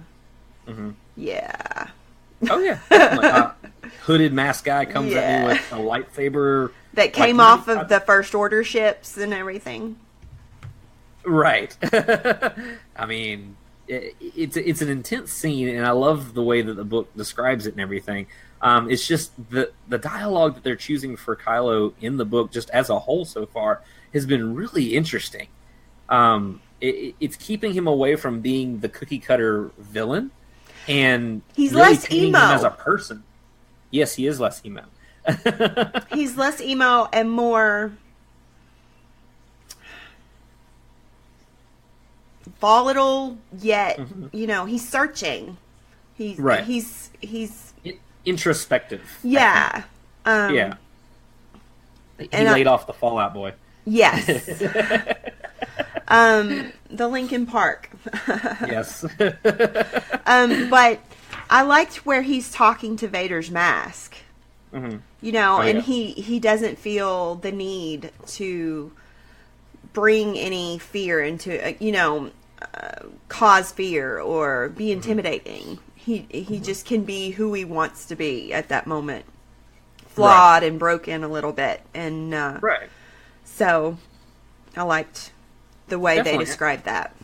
[0.66, 0.90] Mm-hmm.
[1.16, 1.88] Yeah.
[2.50, 3.50] Oh yeah, uh,
[4.02, 6.70] hooded mask guy comes at me with a lightsaber.
[6.94, 9.96] That came Like, off I- of the First Order ships and everything.
[11.24, 11.76] Right.
[12.96, 16.84] I mean, it, it's it's an intense scene, and I love the way that the
[16.84, 18.26] book describes it and everything.
[18.60, 22.70] Um, it's just the the dialogue that they're choosing for Kylo in the book, just
[22.70, 25.46] as a whole so far, has been really interesting.
[26.08, 30.32] Um, it, it- it's keeping him away from being the cookie cutter villain,
[30.88, 32.26] and He's really less emo.
[32.28, 33.22] him as a person.
[33.92, 34.84] Yes, he is less emo.
[36.12, 37.92] He's less emo and more
[42.60, 44.00] volatile, yet
[44.32, 45.56] you know he's searching.
[46.14, 46.42] He's Mm-hmm.
[46.44, 46.64] Right.
[46.64, 49.02] He's he's In- introspective.
[49.22, 49.84] yeah.
[50.24, 50.74] Um, Yeah.
[52.18, 53.54] He I- laid off the Fall Out Boy.
[53.84, 54.62] Yes.
[56.08, 57.90] um, the Linkin Park.
[58.66, 59.04] Yes.
[60.26, 61.00] um, but
[61.50, 64.16] I liked where he's talking to Vader's mask.
[64.72, 65.00] Mhm.
[65.20, 65.84] You know, Oh, and yeah.
[65.84, 68.92] he he doesn't feel the need to
[69.92, 72.30] bring any fear into uh, you know
[72.62, 74.78] uh, cause fear or Mm-hmm.
[74.78, 75.78] be intimidating.
[75.94, 79.24] He he just can be who he wants to be at that moment.
[80.08, 82.90] Flawed and broken a little bit, and uh, right.
[83.44, 83.96] so
[84.76, 85.32] I liked
[85.88, 86.38] the way Definitely.
[86.38, 87.14] they described that.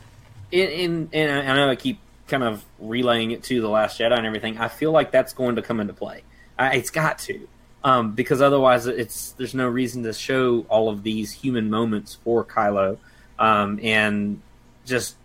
[0.51, 4.17] In, in and I know I keep kind of relaying it to the Last Jedi
[4.17, 4.57] and everything.
[4.59, 6.23] I feel like that's going to come into play.
[6.59, 7.47] I, it's got to,
[7.85, 12.45] um, because otherwise, it's there's no reason to show all of these human moments for
[12.45, 12.99] Kylo,
[13.39, 14.41] um, and
[14.85, 15.17] just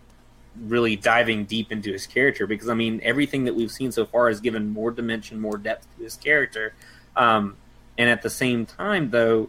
[0.66, 2.46] really diving deep into his character.
[2.46, 5.86] Because I mean, everything that we've seen so far has given more dimension, more depth
[5.96, 6.74] to his character,
[7.16, 7.56] um,
[7.98, 9.48] and at the same time, though,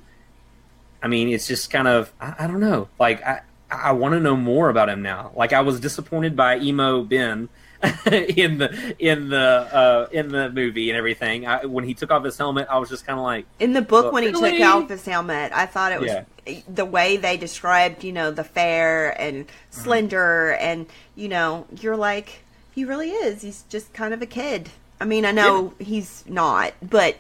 [1.01, 2.89] I mean, it's just kind of I, I don't know.
[2.99, 5.31] Like I I want to know more about him now.
[5.35, 7.49] Like I was disappointed by emo Ben
[8.11, 11.45] in the in the uh, in the movie and everything.
[11.45, 13.81] I, when he took off his helmet, I was just kind of like, In the
[13.81, 14.57] book, Well, when he really?
[14.57, 16.59] took off his helmet, I thought it was Yeah.
[16.73, 22.43] the way they described, you know, the fair and slender, and you know, you're like,
[22.73, 23.41] he really is.
[23.41, 24.69] He's just kind of a kid.
[24.99, 27.17] I mean, I know he's not, but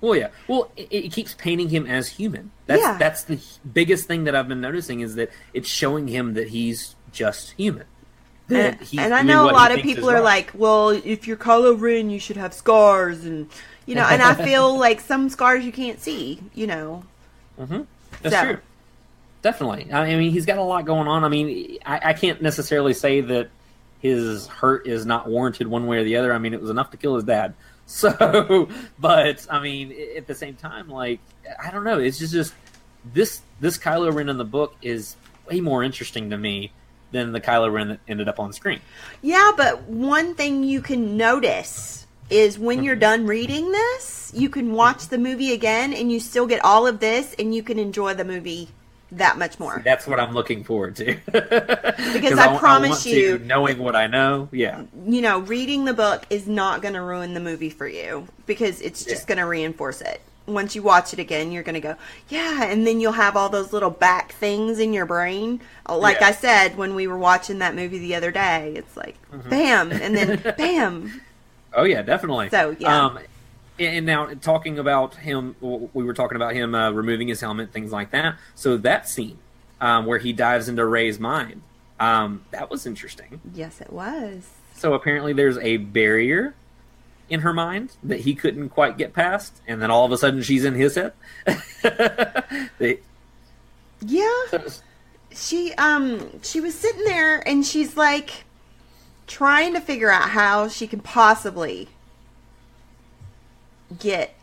[0.00, 2.50] well, yeah, well, it, it keeps painting him as human.
[2.66, 2.96] That's Yeah.
[2.98, 3.38] that's the
[3.72, 7.84] biggest thing that I've been noticing is that it's showing him that he's just human.
[8.50, 10.22] And, he's and I know a lot of people are right.
[10.22, 13.48] like, well, if you're Kylo Ren, you should have scars, and
[13.86, 17.04] you know, and I feel like some scars you can't see, you know.
[17.58, 17.82] Mm-hmm.
[18.22, 18.58] That's So- true.
[19.42, 19.92] Definitely.
[19.92, 21.22] I mean, he's got a lot going on.
[21.22, 23.50] I mean, I, I can't necessarily say that
[24.00, 26.32] his hurt is not warranted one way or the other.
[26.32, 27.54] I mean, it was enough to kill his dad.
[27.86, 31.20] So, but I mean, at the same time, like
[31.62, 31.98] I don't know.
[31.98, 32.54] It's just just
[33.12, 36.72] this this Kylo Ren in the book is way more interesting to me
[37.14, 38.80] than the Kylo Ren that ended up on screen.
[39.22, 42.84] Yeah, but one thing you can notice is when Mm-hmm.
[42.86, 46.86] you're done reading this, you can watch the movie again and you still get all
[46.86, 48.68] of this and you can enjoy the movie
[49.12, 49.80] that much more.
[49.84, 51.16] That's what I'm looking forward to.
[52.14, 55.94] Because I promise want to, you- knowing what I know, yeah, You know, reading the
[55.94, 59.34] book is not going to ruin the movie for you because it's just Yeah.
[59.34, 60.20] going to reinforce it.
[60.46, 61.96] Once you watch it again, you're going to go,
[62.28, 65.60] yeah, and then you'll have all those little back things in your brain.
[65.88, 66.28] Like Yeah.
[66.28, 69.48] I said when we were watching that movie the other day, it's like, Mm-hmm.
[69.50, 71.20] bam, and then bam.
[71.72, 72.50] Oh yeah, definitely.
[72.50, 73.04] So, yeah.
[73.06, 73.18] Um,
[73.78, 77.90] and now talking about him, we were talking about him uh, removing his helmet, things
[77.90, 78.36] like that.
[78.54, 79.38] So that scene
[79.80, 81.62] um, where he dives into Rey's mind,
[81.98, 83.40] um, that was interesting.
[83.54, 84.48] Yes, it was.
[84.76, 86.54] So apparently, there's a barrier
[87.28, 90.42] in her mind that he couldn't quite get past, and then all of a sudden,
[90.42, 91.12] she's in his head.
[92.78, 93.00] They-
[94.00, 94.28] Yeah.
[95.32, 98.44] she um she was sitting there and she's like
[99.26, 101.88] trying to figure out how she can possibly
[103.98, 104.34] get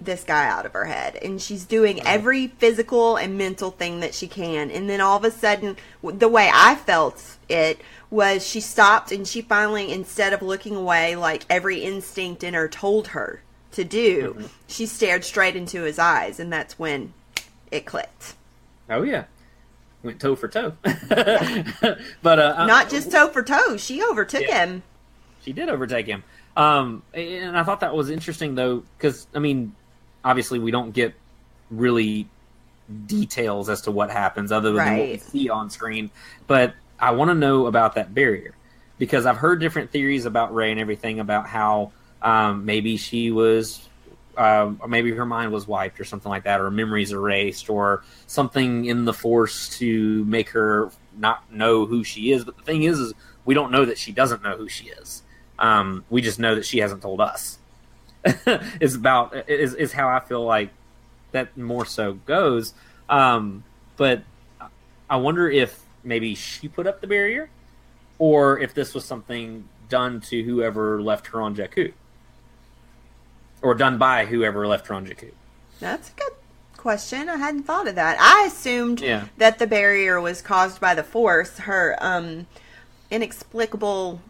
[0.00, 4.14] this guy out of her head and she's doing every physical and mental thing that
[4.14, 7.80] she can and then all of a sudden the way i felt it
[8.10, 12.68] was she stopped and she finally instead of looking away like every instinct in her
[12.68, 17.12] told her to do she stared straight into his eyes and that's when
[17.70, 18.34] it clicked
[18.90, 19.24] oh yeah,
[20.02, 20.74] went toe for toe.
[22.22, 23.76] but uh, not just toe for toe.
[23.76, 24.66] She overtook Yeah.
[24.66, 24.82] him.
[25.42, 26.22] She did overtake him.
[26.56, 29.74] Um, and I thought that was interesting though, because I mean,
[30.26, 31.14] obviously we don't get
[31.70, 32.28] really
[33.06, 36.10] details as to what happens other than what we see on screen.
[36.46, 38.54] But I want to know about that barrier
[38.98, 43.88] because I've heard different theories about Rey and everything about how um, maybe she was
[44.36, 48.84] or maybe her mind was wiped or something like that, or memories erased, or something
[48.84, 52.44] in the Force to make her not know who she is.
[52.44, 53.14] But the thing is, is
[53.46, 55.22] we don't know that she doesn't know who she is.
[55.58, 57.58] Um, we just know that she hasn't told us.
[58.80, 60.70] is about is is how I feel like
[61.32, 62.74] that more so goes.
[63.08, 63.64] Um,
[63.96, 64.22] but
[65.08, 67.48] I wonder if maybe she put up the barrier,
[68.18, 71.92] or if this was something done to whoever left her on Jakku,
[73.62, 75.30] or done by whoever left her on Jakku.
[75.80, 76.32] That's a good
[76.76, 77.28] question.
[77.28, 78.16] I hadn't thought of that.
[78.20, 79.26] I assumed Yeah.
[79.38, 82.46] that the barrier was caused by the Force, her um,
[83.10, 84.20] inexplicable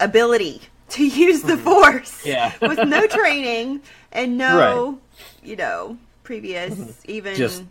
[0.00, 2.28] ability to use the Force Mm-hmm.
[2.28, 2.52] Yeah.
[2.60, 3.80] with no training
[4.12, 4.98] and no,
[5.42, 7.34] you know, previous even.
[7.36, 7.64] Just-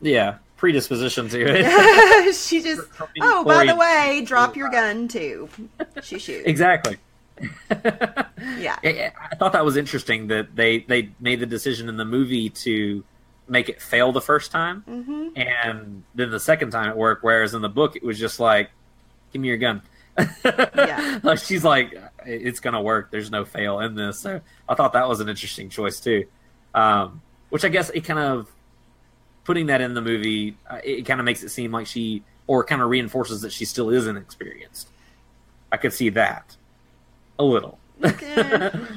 [0.00, 2.34] Yeah, predisposition to it.
[2.36, 2.82] she just.
[3.20, 5.48] Oh, by the way, drop your gun too.
[6.02, 6.46] She shoots.
[6.46, 6.98] exactly.
[8.58, 8.76] Yeah.
[8.84, 12.50] I I thought that was interesting that they they made the decision in the movie
[12.50, 13.02] to
[13.48, 15.28] make it fail the first time, Mm-hmm.
[15.36, 17.22] and then the second time it worked.
[17.22, 18.70] Whereas in the book, it was just like,
[19.32, 19.82] "Give me your gun."
[20.44, 21.18] Yeah.
[21.22, 21.94] like she's like,
[22.26, 23.10] "It's gonna work.
[23.10, 26.24] There's no fail in this." So I thought that was an interesting choice too.
[26.74, 28.48] Um, which I guess it kind of
[29.44, 32.64] putting that in the movie, uh, it kind of makes it seem like she, or
[32.64, 34.88] kind of reinforces that she still is inexperienced.
[35.70, 36.56] I could see that
[37.38, 37.78] a little.
[38.02, 38.88] kind of.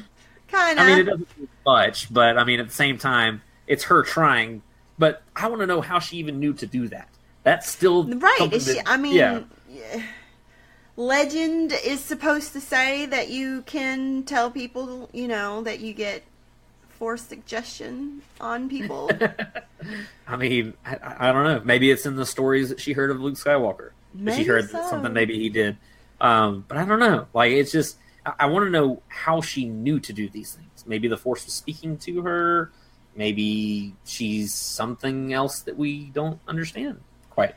[0.53, 4.03] I mean, it doesn't do much, but I mean, at the same time, it's her
[4.03, 4.61] trying.
[4.97, 7.09] But I want to know how she even knew to do that.
[7.43, 8.49] That's still Right.
[8.51, 10.01] Is she, that- I mean, yeah, yeah.
[10.97, 16.23] Legend is supposed to say that you can tell people, you know, that you get
[16.89, 19.09] force suggestion on people.
[20.27, 20.97] I mean, I,
[21.29, 21.61] I don't know.
[21.63, 23.91] Maybe it's in the stories that she heard of Luke Skywalker.
[24.15, 24.85] That she heard so.
[24.89, 25.77] something maybe he did.
[26.19, 27.27] Um, but I don't know.
[27.33, 30.85] Like, it's just I, I want to know how she knew to do these things.
[30.87, 32.71] Maybe the Force was speaking to her.
[33.15, 37.55] Maybe she's something else that we don't understand quite.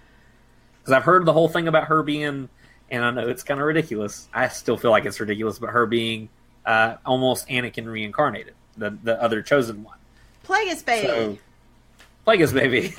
[0.81, 2.49] Because I've heard the whole thing about her being,
[2.91, 4.29] and I know it's kind of ridiculous.
[4.33, 6.29] I still feel like it's ridiculous, but her being
[6.67, 9.99] uh, almost Anakin reincarnated, the the other chosen one.
[10.45, 11.07] Plagueis baby.
[11.07, 11.39] So,
[12.27, 12.91] Plagueis baby.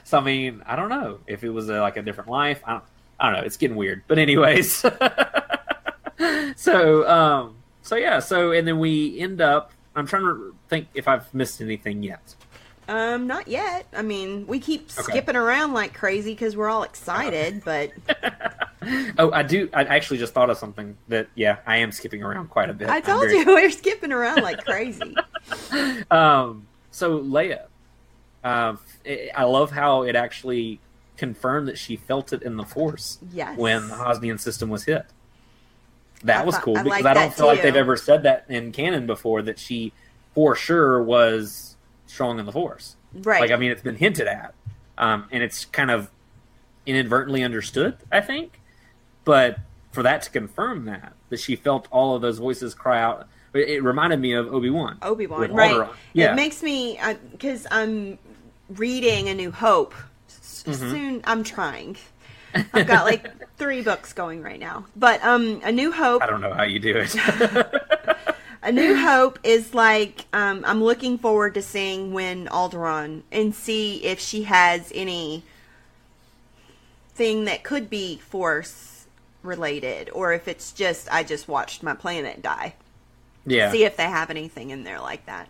[0.04, 2.62] so I mean, I don't know if it was a, like a different life.
[2.64, 2.84] I don't,
[3.18, 3.46] I don't know.
[3.46, 4.02] It's getting weird.
[4.08, 4.72] But anyways,
[6.56, 8.18] so um, so yeah.
[8.20, 9.72] So and then we end up.
[9.94, 12.34] I'm trying to think if I've missed anything yet.
[12.90, 13.86] Um, not yet.
[13.94, 15.02] I mean, we keep Okay.
[15.12, 17.92] skipping around like crazy because we're all excited, but
[19.18, 19.68] Oh, I do.
[19.74, 22.88] I actually just thought of something that yeah, I am skipping around quite a bit.
[22.88, 25.14] I told very- you we're skipping around like crazy.
[26.10, 27.62] Um, so Leia,
[28.44, 28.76] uh,
[29.06, 30.80] I I love how it actually
[31.16, 33.56] confirmed that she felt it in the Force Yes.
[33.58, 35.04] when the Hosnian system was hit.
[36.24, 38.44] That I was cool I because like I don't feel like they've ever said that
[38.48, 39.92] in canon before that she,
[40.34, 41.69] for sure, was
[42.10, 42.96] strong in the Force.
[43.14, 43.40] Right.
[43.40, 44.54] Like I mean, it's been hinted at,
[44.98, 46.10] um, and it's kind of
[46.86, 48.60] inadvertently understood, I think.
[49.24, 49.58] But
[49.92, 53.82] for that to confirm that that she felt all of those voices cry out, it,
[53.82, 54.98] reminded me of Obi Wan.
[55.02, 55.72] Obi Wan, right?
[55.72, 55.94] Alderaan.
[56.12, 56.32] Yeah.
[56.32, 56.98] It makes me
[57.32, 58.18] because I'm
[58.68, 59.94] reading A New Hope.
[60.28, 60.72] Mm-hmm.
[60.72, 61.96] Soon, I'm trying.
[62.54, 66.22] I've got like three books going right now, but um, A New Hope.
[66.22, 67.16] I don't know how you do it.
[68.62, 74.04] A New Hope is like um, I'm looking forward to seeing when Alderaan and see
[74.04, 75.44] if she has any
[77.14, 79.06] thing that could be Force
[79.42, 82.74] related, or if it's just I just watched my planet die.
[83.46, 83.72] yeah.
[83.72, 85.48] see if they have anything in there like that.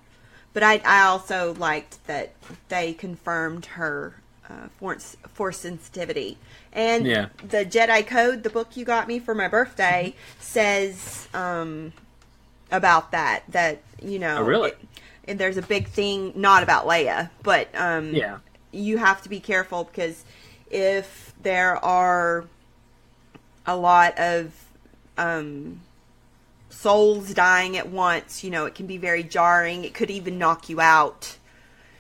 [0.53, 2.33] But I, I also liked that
[2.69, 4.15] they confirmed her
[4.49, 6.39] uh, force, force sensitivity.
[6.73, 7.29] And Yeah.
[7.47, 11.93] the Jedi Code, the book you got me for my birthday, says um,
[12.71, 13.43] about that.
[13.49, 14.39] That, you know.
[14.39, 14.71] Oh, really?
[14.71, 14.79] it-
[15.29, 18.39] and there's a big thing, not about Leia, but um, Yeah.
[18.73, 20.25] you have to be careful because
[20.71, 22.47] if there are
[23.67, 24.53] a lot of
[25.17, 25.83] um,
[26.69, 29.85] souls dying at once, you know, it can be very jarring.
[29.85, 31.37] It could even knock you out.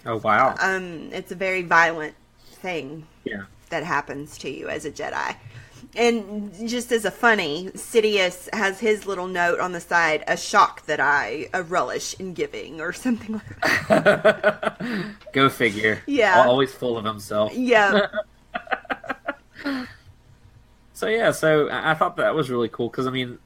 [0.07, 0.57] Oh wow.
[0.59, 3.43] Um, it's a very violent thing yeah.
[3.69, 5.37] that happens to you as a Jedi.
[5.97, 10.87] And just as a funny, Sidious has his little note on the side, a shock
[10.87, 15.15] that I a relish in giving, or something like that.
[15.33, 16.03] Go figure.
[16.07, 16.45] Yeah.
[16.47, 17.53] Always full of himself.
[17.55, 18.07] Yeah.
[21.01, 23.39] So yeah, so I thought that was really cool because I mean,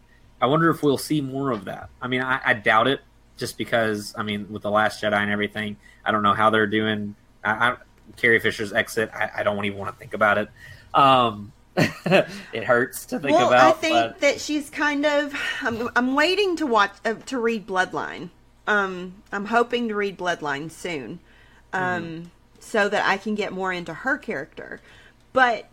[0.43, 1.89] I wonder if we'll see more of that.
[2.03, 3.01] I mean, I, I doubt it,
[3.37, 6.67] just because I mean, with the Last Jedi and everything, I don't know how they're
[6.67, 7.15] doing.
[7.45, 7.77] I, I,
[8.17, 10.49] Carrie Fisher's exit, I, I don't even want to think about it.
[10.95, 13.77] Um, it hurts to think well, about.
[13.77, 15.35] I think but that she's kind of.
[15.63, 18.31] I'm, I'm waiting to watch uh, to read Bloodline
[18.67, 21.21] um, I'm hoping to read Bloodline soon,
[21.73, 24.81] um, so that I can get more into her character.
[25.33, 25.69] But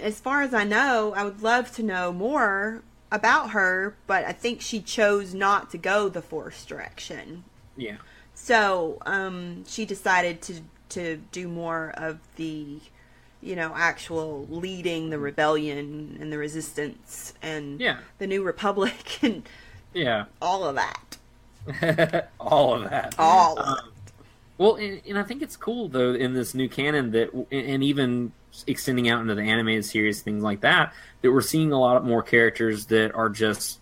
[0.00, 3.96] as far as I know, I would love to know more about her.
[4.06, 7.44] But I think she chose not to go the Force direction.
[7.76, 7.96] Yeah.
[8.34, 10.60] So um, she decided to
[10.90, 12.80] to do more of the,
[13.42, 17.98] you know, actual leading the rebellion and the resistance and Yeah.
[18.18, 19.48] the new republic and
[19.94, 20.26] Yeah.
[20.42, 21.16] all of that.
[22.40, 23.14] All of that.
[23.18, 23.90] All of Um,
[24.58, 28.32] Well, and, and I think it's cool though in this new canon that, and even
[28.66, 32.22] extending out into the animated series, things like that, that we're seeing a lot more
[32.22, 33.78] characters that are just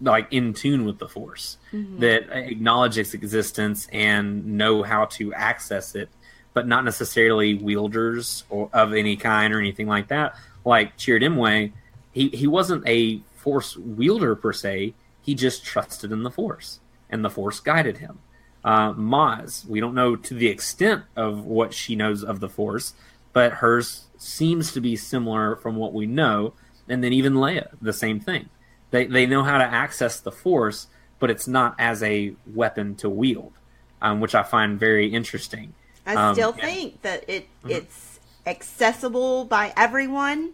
[0.00, 1.58] like in tune with the Force,
[1.98, 6.08] that acknowledge its existence and know how to access it,
[6.52, 10.34] but not necessarily wielders or of any kind or anything like that.
[10.64, 11.72] Like Chirrut Imwe,
[12.12, 14.94] he he wasn't a Force wielder per se.
[15.22, 18.18] He just trusted in the Force, and the Force guided him
[18.64, 19.66] uh, Maz.
[19.66, 22.94] We don't know to the extent of what she knows of the Force,
[23.32, 26.54] but hers seems to be similar from what we know.
[26.88, 28.48] And then even Leia, the same thing.
[28.90, 30.88] They they know how to access the Force,
[31.18, 33.52] but it's not as a weapon to wield,
[34.02, 35.74] um, which I find very interesting.
[36.16, 36.64] I Um, still yeah.
[36.66, 40.50] think that it it's accessible by everyone,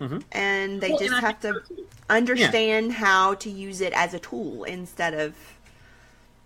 [0.00, 0.22] Mhm.
[0.32, 1.86] and they Well, just and have to so, too.
[2.08, 5.34] understand how to use it as a tool instead of,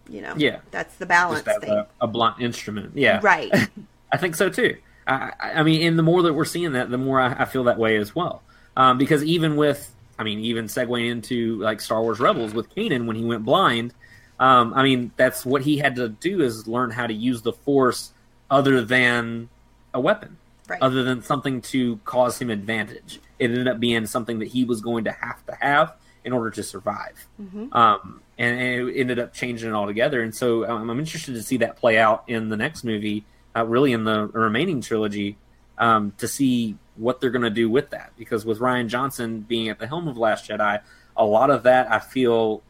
[0.09, 0.61] you know, Yeah.
[0.71, 2.93] that's the balance Just thing, a, a blunt instrument.
[2.97, 3.51] Yeah, right?
[4.13, 4.77] I think so too.
[5.07, 7.45] I, I I mean, and the more that we're seeing that, the more I, I
[7.45, 8.43] feel that way as well.
[8.77, 13.07] Um, because even with, I mean, even segueing into like Star Wars Rebels with Kanan
[13.07, 13.95] when he went blind,
[14.41, 17.53] um, I mean, that's what he had to do is learn how to use the
[17.53, 18.13] Force
[18.51, 19.49] other than
[19.93, 20.37] a weapon,
[20.69, 20.81] Right.
[20.81, 23.21] other than something to cause him advantage.
[23.39, 26.51] It ended up being something that he was going to have to have in order
[26.53, 27.27] to survive.
[27.73, 30.23] Um, and, and it ended up changing it altogether.
[30.23, 33.25] And so um, I'm interested to see that play out in the next movie,
[33.55, 35.37] uh, really in the remaining trilogy,
[35.77, 38.13] um, to see what they're going to do with that.
[38.17, 40.81] Because with Rian Johnson being at the helm of Last Jedi,
[41.17, 42.63] a lot of that I feel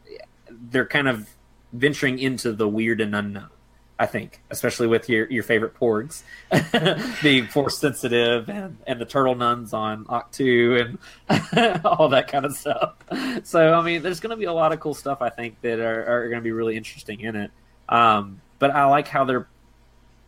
[0.51, 1.29] they're kind of
[1.73, 3.49] venturing into the weird and unknown.
[3.99, 6.23] I think, especially with your, your favorite porgs
[7.23, 10.97] being force sensitive and, and the turtle nuns on Ahch-To
[11.29, 12.95] and all that kind of stuff.
[13.45, 15.79] So, I mean, there's going to be a lot of cool stuff I think that
[15.79, 17.51] are, are going to be really interesting in it.
[17.89, 19.47] Um, but I like how they're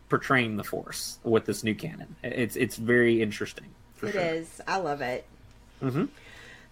[0.09, 2.15] portraying the force with this new canon.
[2.23, 3.65] It's it's very interesting.
[3.95, 4.21] For It sure.
[4.21, 4.61] is.
[4.65, 5.25] I love it.
[5.83, 6.07] Mhm.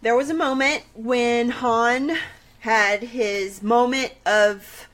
[0.01, 2.15] There was a moment when Han
[2.59, 4.87] had his moment of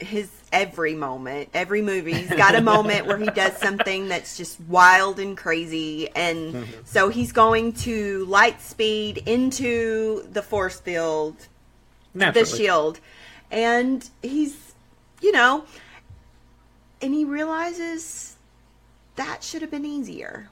[0.00, 1.50] his every moment.
[1.54, 6.08] Every movie, he's got a moment where he does something that's just wild and crazy.
[6.14, 6.80] And Mm-hmm.
[6.84, 11.36] so he's going to light speed into the force field
[12.14, 12.44] Naturally.
[12.50, 13.00] the shield
[13.52, 14.74] and he's
[15.20, 15.64] you know
[17.00, 18.34] and he realizes
[19.16, 20.48] that should have been easier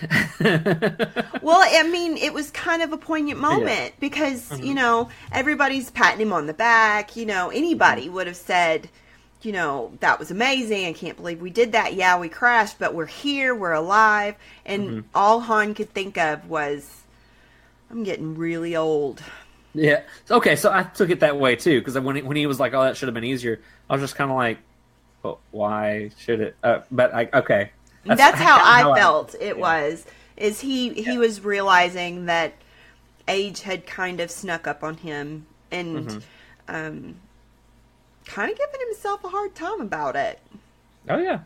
[0.40, 4.64] well i mean it was kind of a poignant moment because Mm-hmm.
[4.64, 8.14] you know everybody's patting him on the back you know anybody Mm-hmm.
[8.14, 8.88] would have said
[9.42, 12.94] you know that was amazing i can't believe we did that yeah we crashed but
[12.94, 14.34] we're here we're alive
[14.66, 15.00] and Mm-hmm.
[15.14, 17.04] all han could think of was
[17.90, 19.22] i'm getting really old
[19.72, 20.02] Yeah.
[20.30, 22.74] Okay, so I took it that way too because when he, when he was like,
[22.74, 24.58] "Oh, that should have been easier," I was just kind of like,
[25.22, 27.72] "But why should it?" Uh, but I okay.
[28.04, 29.62] That's, how, kinda I felt it yeah.
[29.62, 30.06] was.
[30.36, 32.54] Is he he was realizing that
[33.28, 36.18] age had kind of snuck up on him and Mm-hmm.
[36.68, 37.16] um
[38.30, 40.38] kind of giving himself a hard time about it.
[41.08, 41.40] Oh yeah.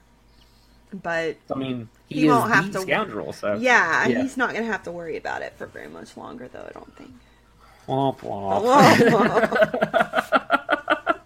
[1.02, 3.32] But I mean, he, He won't have to- scoundrel.
[3.32, 4.22] So yeah, Yeah.
[4.22, 6.72] he's not going to have to worry about it for very much longer though, I
[6.72, 7.10] don't think.
[7.88, 8.64] Womp womp.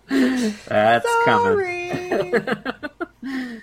[0.68, 2.34] That's coming.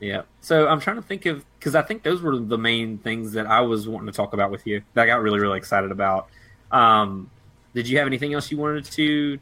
[0.00, 0.22] Yeah.
[0.40, 3.46] So I'm trying to think of because I think those were the main things that
[3.46, 6.28] I was wanting to talk about with you that I got really really excited about.
[6.72, 7.28] Um,
[7.74, 9.38] did you have anything else you wanted to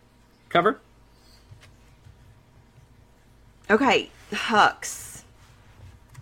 [0.48, 0.80] cover?
[3.70, 5.22] Okay, Hux.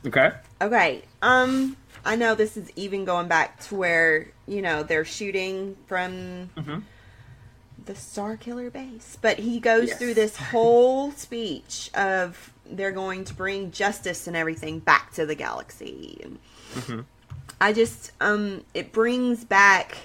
[0.07, 0.33] Okay.
[0.61, 1.03] Okay.
[1.23, 6.51] Um I know this is even going back to where, you know, they're shooting from
[6.57, 6.83] Mhm.
[7.85, 9.19] the Starkiller base.
[9.21, 9.99] But he goes Yes.
[9.99, 15.35] through this whole speech of they're going to bring justice and everything back to the
[15.35, 16.21] galaxy.
[16.23, 16.39] And
[16.75, 17.05] Mhm.
[17.61, 19.97] I just um it brings back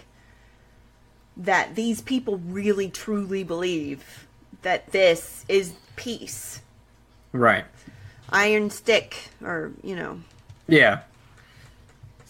[1.37, 4.27] that these people really truly believe
[4.63, 6.61] that this is peace.
[7.33, 7.65] Right.
[8.29, 10.21] Iron stick or, you know,
[10.67, 10.99] Yeah.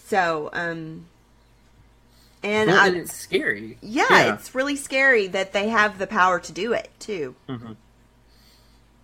[0.06, 1.06] So, um,
[2.42, 3.78] And Well, I, and it's scary.
[3.80, 7.34] yeah, it's really scary that they have the power to do it too.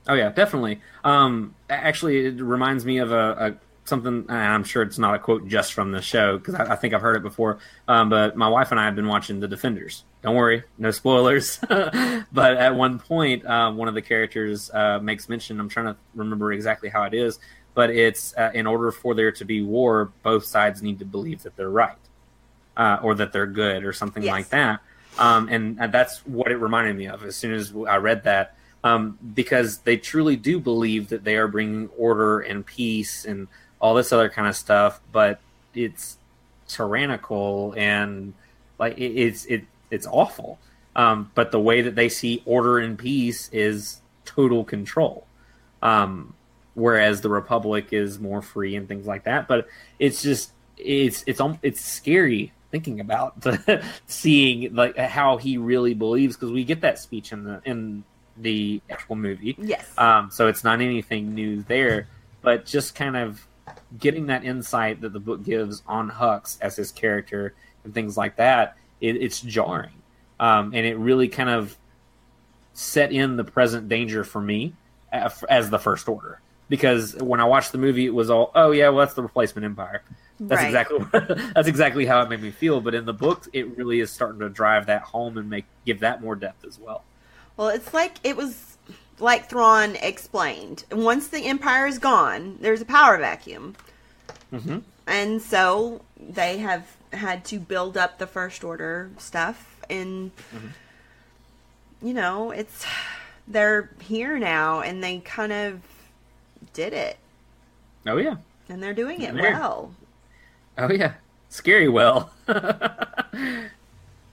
[0.08, 0.80] Oh yeah, definitely.
[1.04, 3.54] Um, actually, it reminds me of a, a
[3.88, 4.26] something.
[4.28, 6.94] and I'm sure it's not a quote just from the show because I, I think
[6.94, 7.58] I've heard it before.
[7.88, 10.04] Um, but my wife and I have been watching The Defenders.
[10.22, 11.58] Don't worry, no spoilers.
[11.68, 15.58] but at one point, uh, one of the characters uh, makes mention.
[15.60, 17.38] I'm trying to remember exactly how it is,
[17.74, 21.42] but it's uh, in order for there to be war, both sides need to believe
[21.44, 21.96] that they're right
[22.76, 24.32] uh, or that they're good or something Yes.
[24.32, 24.80] like that.
[25.18, 28.54] Um, and, and that's what it reminded me of as soon as I read that,
[28.84, 33.48] um, because they truly do believe that they are bringing order and peace and
[33.80, 35.40] all this other kind of stuff, but
[35.74, 36.18] it's
[36.66, 38.34] tyrannical and
[38.78, 40.58] like it, it's it it's awful.
[40.96, 45.26] Um, but the way that they see order and peace is total control.
[45.80, 46.34] Um,
[46.74, 49.48] whereas the republic is more free and things like that.
[49.48, 49.68] But
[49.98, 53.44] it's just it's it's it's scary thinking about
[54.06, 58.04] seeing like how he really believes because we get that speech in the in
[58.36, 59.56] the actual movie.
[59.58, 59.86] Yes.
[59.98, 62.08] Um, so it's not anything new there,
[62.42, 63.46] but just kind of
[63.98, 67.54] getting that insight that the book gives on Hux as his character
[67.84, 70.02] and things like that, it, it's jarring.
[70.40, 71.76] Um, and it really kind of
[72.74, 74.74] set in the present danger for me
[75.12, 76.40] as as the First Order.
[76.68, 79.64] Because when I watched the movie, it was all, oh yeah, well that's the replacement
[79.64, 80.02] empire.
[80.38, 80.66] That's Right.
[80.68, 80.98] exactly
[81.54, 82.80] that's exactly how it made me feel.
[82.80, 86.00] But in the book, it really is starting to drive that home and make give
[86.00, 87.02] that more depth as well.
[87.56, 88.77] Well, it's like it was
[89.20, 90.84] like Thrawn explained.
[90.92, 93.74] Once the Empire is gone, there's a power vacuum.
[94.52, 94.78] Mm-hmm.
[95.06, 99.80] And so they have had to build up the First Order stuff.
[99.90, 100.30] And,
[102.02, 102.84] you know, it's.
[103.50, 105.80] They're here now, and they kind of
[106.74, 107.16] did it.
[108.06, 108.36] Oh yeah,
[108.68, 109.52] And they're doing it There.
[109.52, 109.94] well.
[110.76, 111.14] Oh yeah,
[111.48, 112.30] scary well.
[112.46, 113.70] and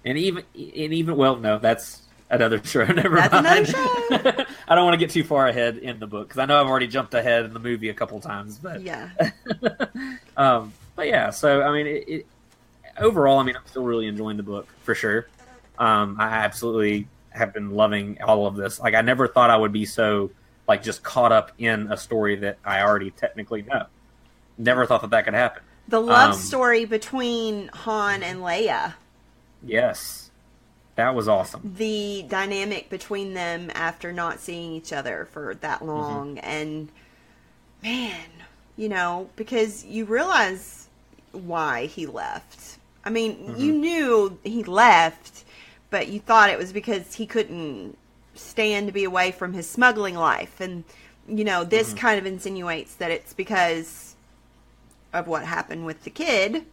[0.04, 2.86] even and even well, no, that's another show.
[2.86, 3.46] Never That's mind.
[3.46, 4.46] another show.
[4.68, 6.68] I don't want to get too far ahead in the book because I know I've
[6.68, 8.58] already jumped ahead in the movie a couple times.
[8.58, 9.10] But Yeah.
[10.38, 12.26] um, but yeah, so I mean, it, it,
[12.98, 15.28] overall, I mean, I'm still really enjoying the book for sure.
[15.78, 18.80] Um, I absolutely have been loving all of this.
[18.80, 20.32] Like, I never thought I would be so
[20.68, 23.86] like just caught up in a story that I already technically know.
[24.58, 25.62] Never thought that that could happen.
[25.88, 28.94] The love Um, story between Han and Leia.
[29.64, 30.25] Yes,
[30.96, 31.74] that was awesome.
[31.78, 35.89] the dynamic between them after not seeing each other for that mm-hmm.
[35.89, 36.89] long and
[37.84, 38.26] man
[38.78, 40.88] you know because you realize
[41.32, 42.78] why he left.
[43.04, 43.62] I mean mm-hmm.
[43.62, 45.43] you knew he left
[45.89, 47.98] but you thought it was because he couldn't
[48.34, 50.60] stand to be away from his smuggling life.
[50.60, 50.84] And
[51.28, 51.98] you know this mm-hmm.
[51.98, 54.16] kind of insinuates that it's because
[55.14, 56.66] of what happened with the kid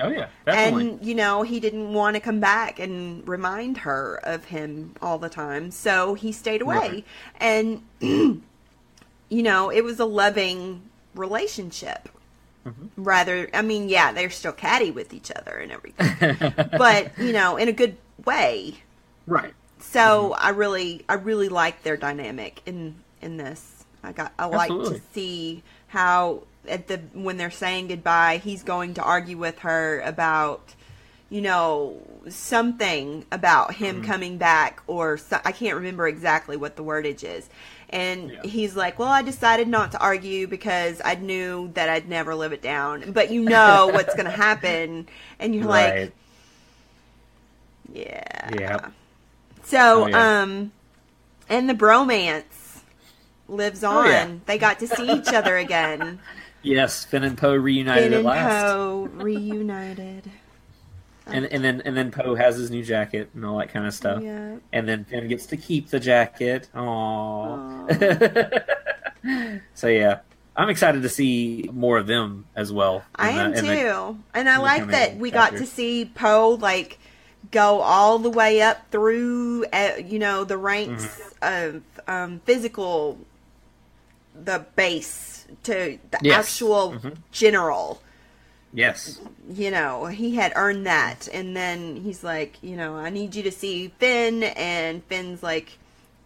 [0.00, 0.88] Oh yeah, definitely.
[0.90, 5.18] and you know he didn't want to come back and remind her of him all
[5.18, 7.04] the time so he stayed away Right.
[7.36, 8.42] and you
[9.30, 10.82] know it was a loving
[11.14, 12.08] relationship
[12.66, 13.04] Mm-hmm.
[13.04, 16.34] rather i mean yeah they're still catty with each other and everything
[16.78, 18.76] but you know in a good way
[19.26, 19.52] right.
[19.80, 20.46] so Mm-hmm.
[20.46, 24.98] i really i really like their dynamic in in this i got i like to
[25.12, 30.74] see how at the when they're saying goodbye he's going to argue with her about
[31.30, 34.04] you know something about him Mm-hmm.
[34.10, 37.48] coming back or so, i can't remember exactly what the wordage is
[37.90, 38.42] and Yeah.
[38.44, 42.52] he's like well i decided not to argue because i knew that i'd never live
[42.52, 45.06] it down but you know what's going to happen
[45.38, 46.12] and you're like
[47.92, 48.88] "Yeah." yeah
[49.66, 50.42] so, Oh, yeah.
[50.42, 50.72] um,
[51.48, 52.80] and the bromance
[53.48, 54.06] lives on.
[54.06, 54.30] Oh, yeah.
[54.44, 56.18] They got to see each other again.
[56.64, 60.30] Yes, Finn and Poe reunited Finn at and last, Poe reunited.
[61.26, 63.94] and and then and then Poe has his new jacket and all that kind of
[63.94, 64.22] stuff.
[64.22, 64.56] Yeah.
[64.72, 66.68] And then Finn gets to keep the jacket.
[66.74, 67.90] Aww.
[69.74, 70.20] so yeah,
[70.56, 73.04] I'm excited to see more of them as well.
[73.14, 76.98] I am too, the- and I like that we got to see Poe like
[77.50, 81.04] go all the way up through, uh, you know, the ranks
[81.42, 81.76] Mm-hmm.
[81.76, 83.18] of um, physical,
[84.34, 85.33] the base
[85.64, 86.38] to the Yes.
[86.38, 87.16] actual Mhm.
[87.32, 88.00] general.
[88.72, 91.28] yes, you know, he had earned that.
[91.32, 94.42] And then he's like, you know, I need you to see Finn.
[94.42, 95.78] And Finn's like,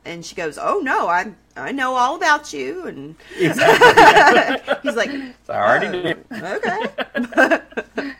[0.04, 2.86] and she goes, oh no, I I know all about you.
[2.86, 4.74] And exactly.
[4.82, 6.24] he's like, I already "Oh, knew.
[6.54, 7.60] okay.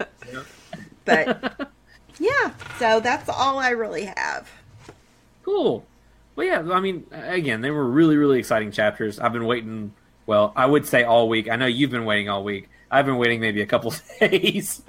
[1.05, 1.71] but
[2.19, 4.51] yeah, so that's all I really have.
[5.45, 5.85] Cool.
[6.37, 6.61] Well, yeah.
[6.73, 9.19] I mean, again, they were really, really exciting chapters.
[9.19, 9.93] I've been waiting.
[10.29, 11.49] Well, I would say all week.
[11.49, 12.69] I know you've been waiting all week.
[12.91, 14.83] I've been waiting maybe a couple days.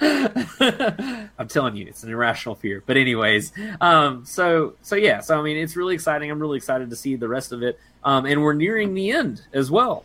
[0.00, 2.82] I'm telling you, it's an irrational fear.
[2.84, 6.28] But anyways, um, so so yeah, so I mean, it's really exciting.
[6.28, 9.42] I'm really excited to see the rest of it, um, and we're nearing the end
[9.52, 10.04] as well.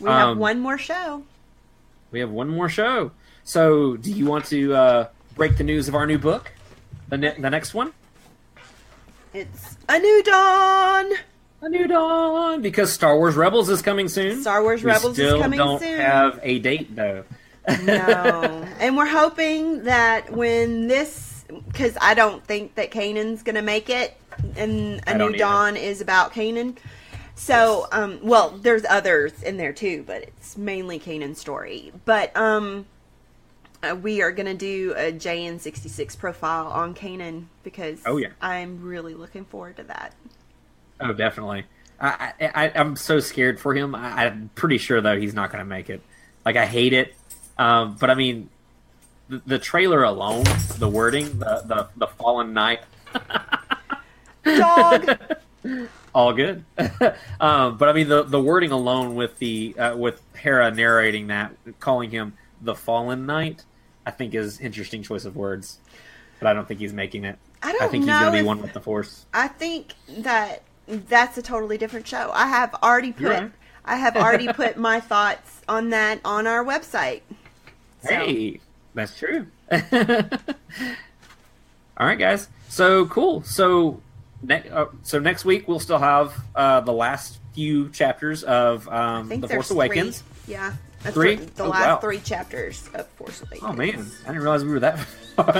[0.00, 1.24] We have Um, one more show.
[2.10, 3.10] We have one more show.
[3.44, 6.52] So, do you want to uh, break the news of our new book,
[7.10, 7.92] the ne- the next one,
[9.34, 11.12] It's a new dawn.
[11.60, 12.62] A new dawn?
[12.62, 14.40] Because Star Wars Rebels is coming soon.
[14.42, 15.98] Star Wars we Rebels is coming don't soon.
[16.00, 17.24] have a date though.
[17.82, 23.90] No, and we're hoping that when this, because I don't think that Kanan's gonna make
[23.90, 24.16] it,
[24.56, 25.36] and A new either.
[25.38, 26.76] dawn is about Kanan.
[27.34, 31.92] So, um, well, there's others in there too, but it's mainly Kanan's story.
[32.04, 32.86] But um,
[33.82, 38.30] uh, we are gonna do a JN66 profile on Kanan because Oh, yeah.
[38.40, 40.14] I'm really looking forward to that.
[41.00, 41.64] Oh, definitely.
[42.00, 43.94] I, I, I'm so scared for him.
[43.94, 46.00] I, I'm pretty sure though he's not going to make it.
[46.44, 47.14] Like I hate it,
[47.58, 48.48] um, but I mean,
[49.28, 50.44] the, the trailer alone,
[50.78, 52.80] the wording, the the, the fallen knight,
[54.44, 55.18] Dog.
[56.14, 56.64] all good.
[57.40, 61.52] um, but I mean, the the wording alone with the uh, with Hera narrating that,
[61.80, 63.64] calling him the fallen knight,
[64.06, 65.78] I think is interesting choice of words.
[66.40, 67.38] But I don't think he's making it.
[67.62, 69.26] I don't I think he's going to be one with the Force.
[69.34, 72.30] I think that that's a totally different show.
[72.32, 73.52] I have already put You're.
[73.84, 77.20] I have already put my thoughts on that on our website.
[78.02, 78.60] So, Hey,
[78.94, 79.46] that's true.
[79.70, 79.80] All
[82.06, 82.48] right, guys.
[82.68, 83.42] So cool.
[83.42, 84.00] So
[84.42, 89.28] ne- uh, so next week we'll still have uh, the last few chapters of um,
[89.28, 90.22] the Force Awakens.
[90.44, 90.54] Three.
[90.54, 90.74] Yeah.
[91.02, 91.36] That's Three?
[91.36, 91.96] The, Oh, last wow.
[91.98, 93.62] three chapters of Force Awakens.
[93.62, 94.98] Oh man, I didn't realize we were that.
[94.98, 95.52] far.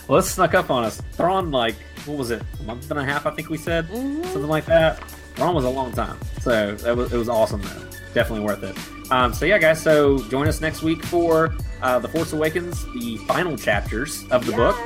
[0.08, 1.00] well, it snuck up on us.
[1.12, 1.76] Thrawn, like
[2.06, 3.26] what was it, a month and a half?
[3.26, 4.22] I think we said Mhm.
[4.24, 4.98] something like that.
[5.36, 7.86] Thrawn was a long time, so that was, it was awesome though.
[8.12, 8.76] Definitely worth it.
[9.12, 9.80] Um, so yeah, guys.
[9.80, 14.52] So join us next week for uh, the Force Awakens, the final chapters of the
[14.52, 14.76] book.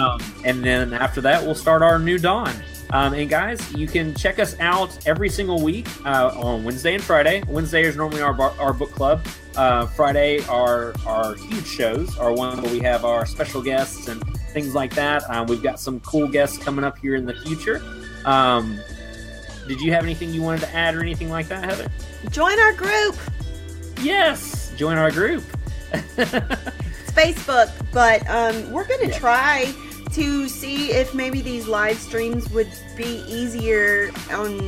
[0.00, 2.52] Um, and then after that, we'll start our new dawn.
[2.90, 7.02] Um, and guys, you can check us out every single week uh, on Wednesday and
[7.02, 7.42] Friday.
[7.48, 9.26] Wednesday is normally our bar, our book club.
[9.56, 14.22] Uh, Friday are our huge shows, are one where we have our special guests and
[14.52, 15.28] things like that.
[15.30, 17.82] Um, we've got some cool guests coming up here in the future.
[18.24, 18.78] Um,
[19.66, 21.90] did you have anything you wanted to add or anything like that, Heather?
[22.30, 23.16] Join our group.
[24.00, 25.42] Yes, join our group.
[26.18, 29.18] It's Facebook, but um, we're going to Yeah.
[29.18, 29.74] try
[30.16, 34.58] to see if maybe these live streams would be easier on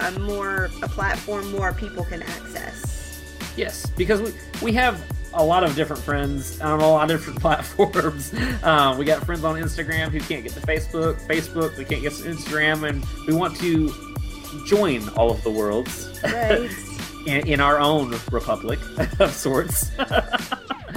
[0.00, 3.22] a more a platform more people can access.
[3.56, 4.32] Yes, because we
[4.62, 5.00] we have
[5.34, 8.32] a lot of different friends on a lot of different platforms.
[8.62, 11.20] Um, we got friends on Instagram who can't get to Facebook.
[11.26, 13.92] Facebook, we can't get to Instagram, and we want to
[14.66, 16.70] join all of the worlds Right.
[17.26, 18.78] in, in our own republic
[19.20, 19.90] of sorts.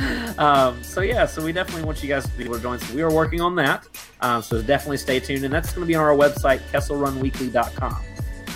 [0.38, 2.80] um, so yeah, so we definitely want you guys to be able to join.
[2.80, 3.88] So we are working on that.
[4.22, 8.04] Um, so definitely stay tuned, and that's going to be on our website, kesselrunweekly.com.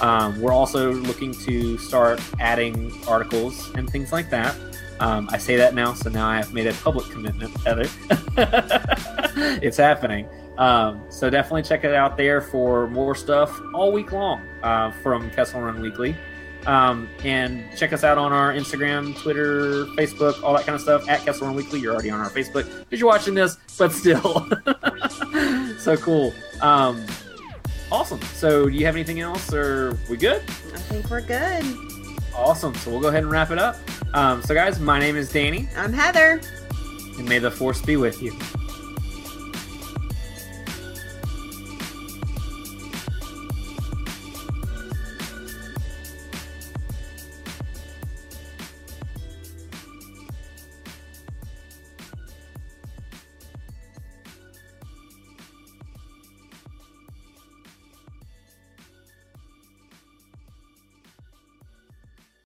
[0.02, 4.56] Um, we're also looking to start adding articles and things like that.
[5.00, 7.90] Um, I say that now, so now I have made a public commitment, Heather.
[9.62, 10.28] it's happening.
[10.58, 15.30] Um, so definitely check it out there for more stuff all week long uh, from
[15.32, 16.16] Kessel Run Weekly.
[16.66, 21.08] Um, and check us out on our Instagram, Twitter, Facebook, all that kind of stuff
[21.08, 21.80] at Kessel Run Weekly.
[21.80, 24.48] You're already on our Facebook because you're watching this, but still.
[25.80, 26.34] so cool.
[26.62, 27.06] Um,
[27.92, 28.22] awesome.
[28.34, 30.42] So, do you have anything else, or we good?
[30.42, 31.64] I think we're good.
[32.36, 32.74] Awesome.
[32.76, 33.78] So, we'll go ahead and wrap it up.
[34.14, 36.42] Um, so, guys, my name is Danny, I'm Heather.
[37.18, 38.38] and may the force be with you.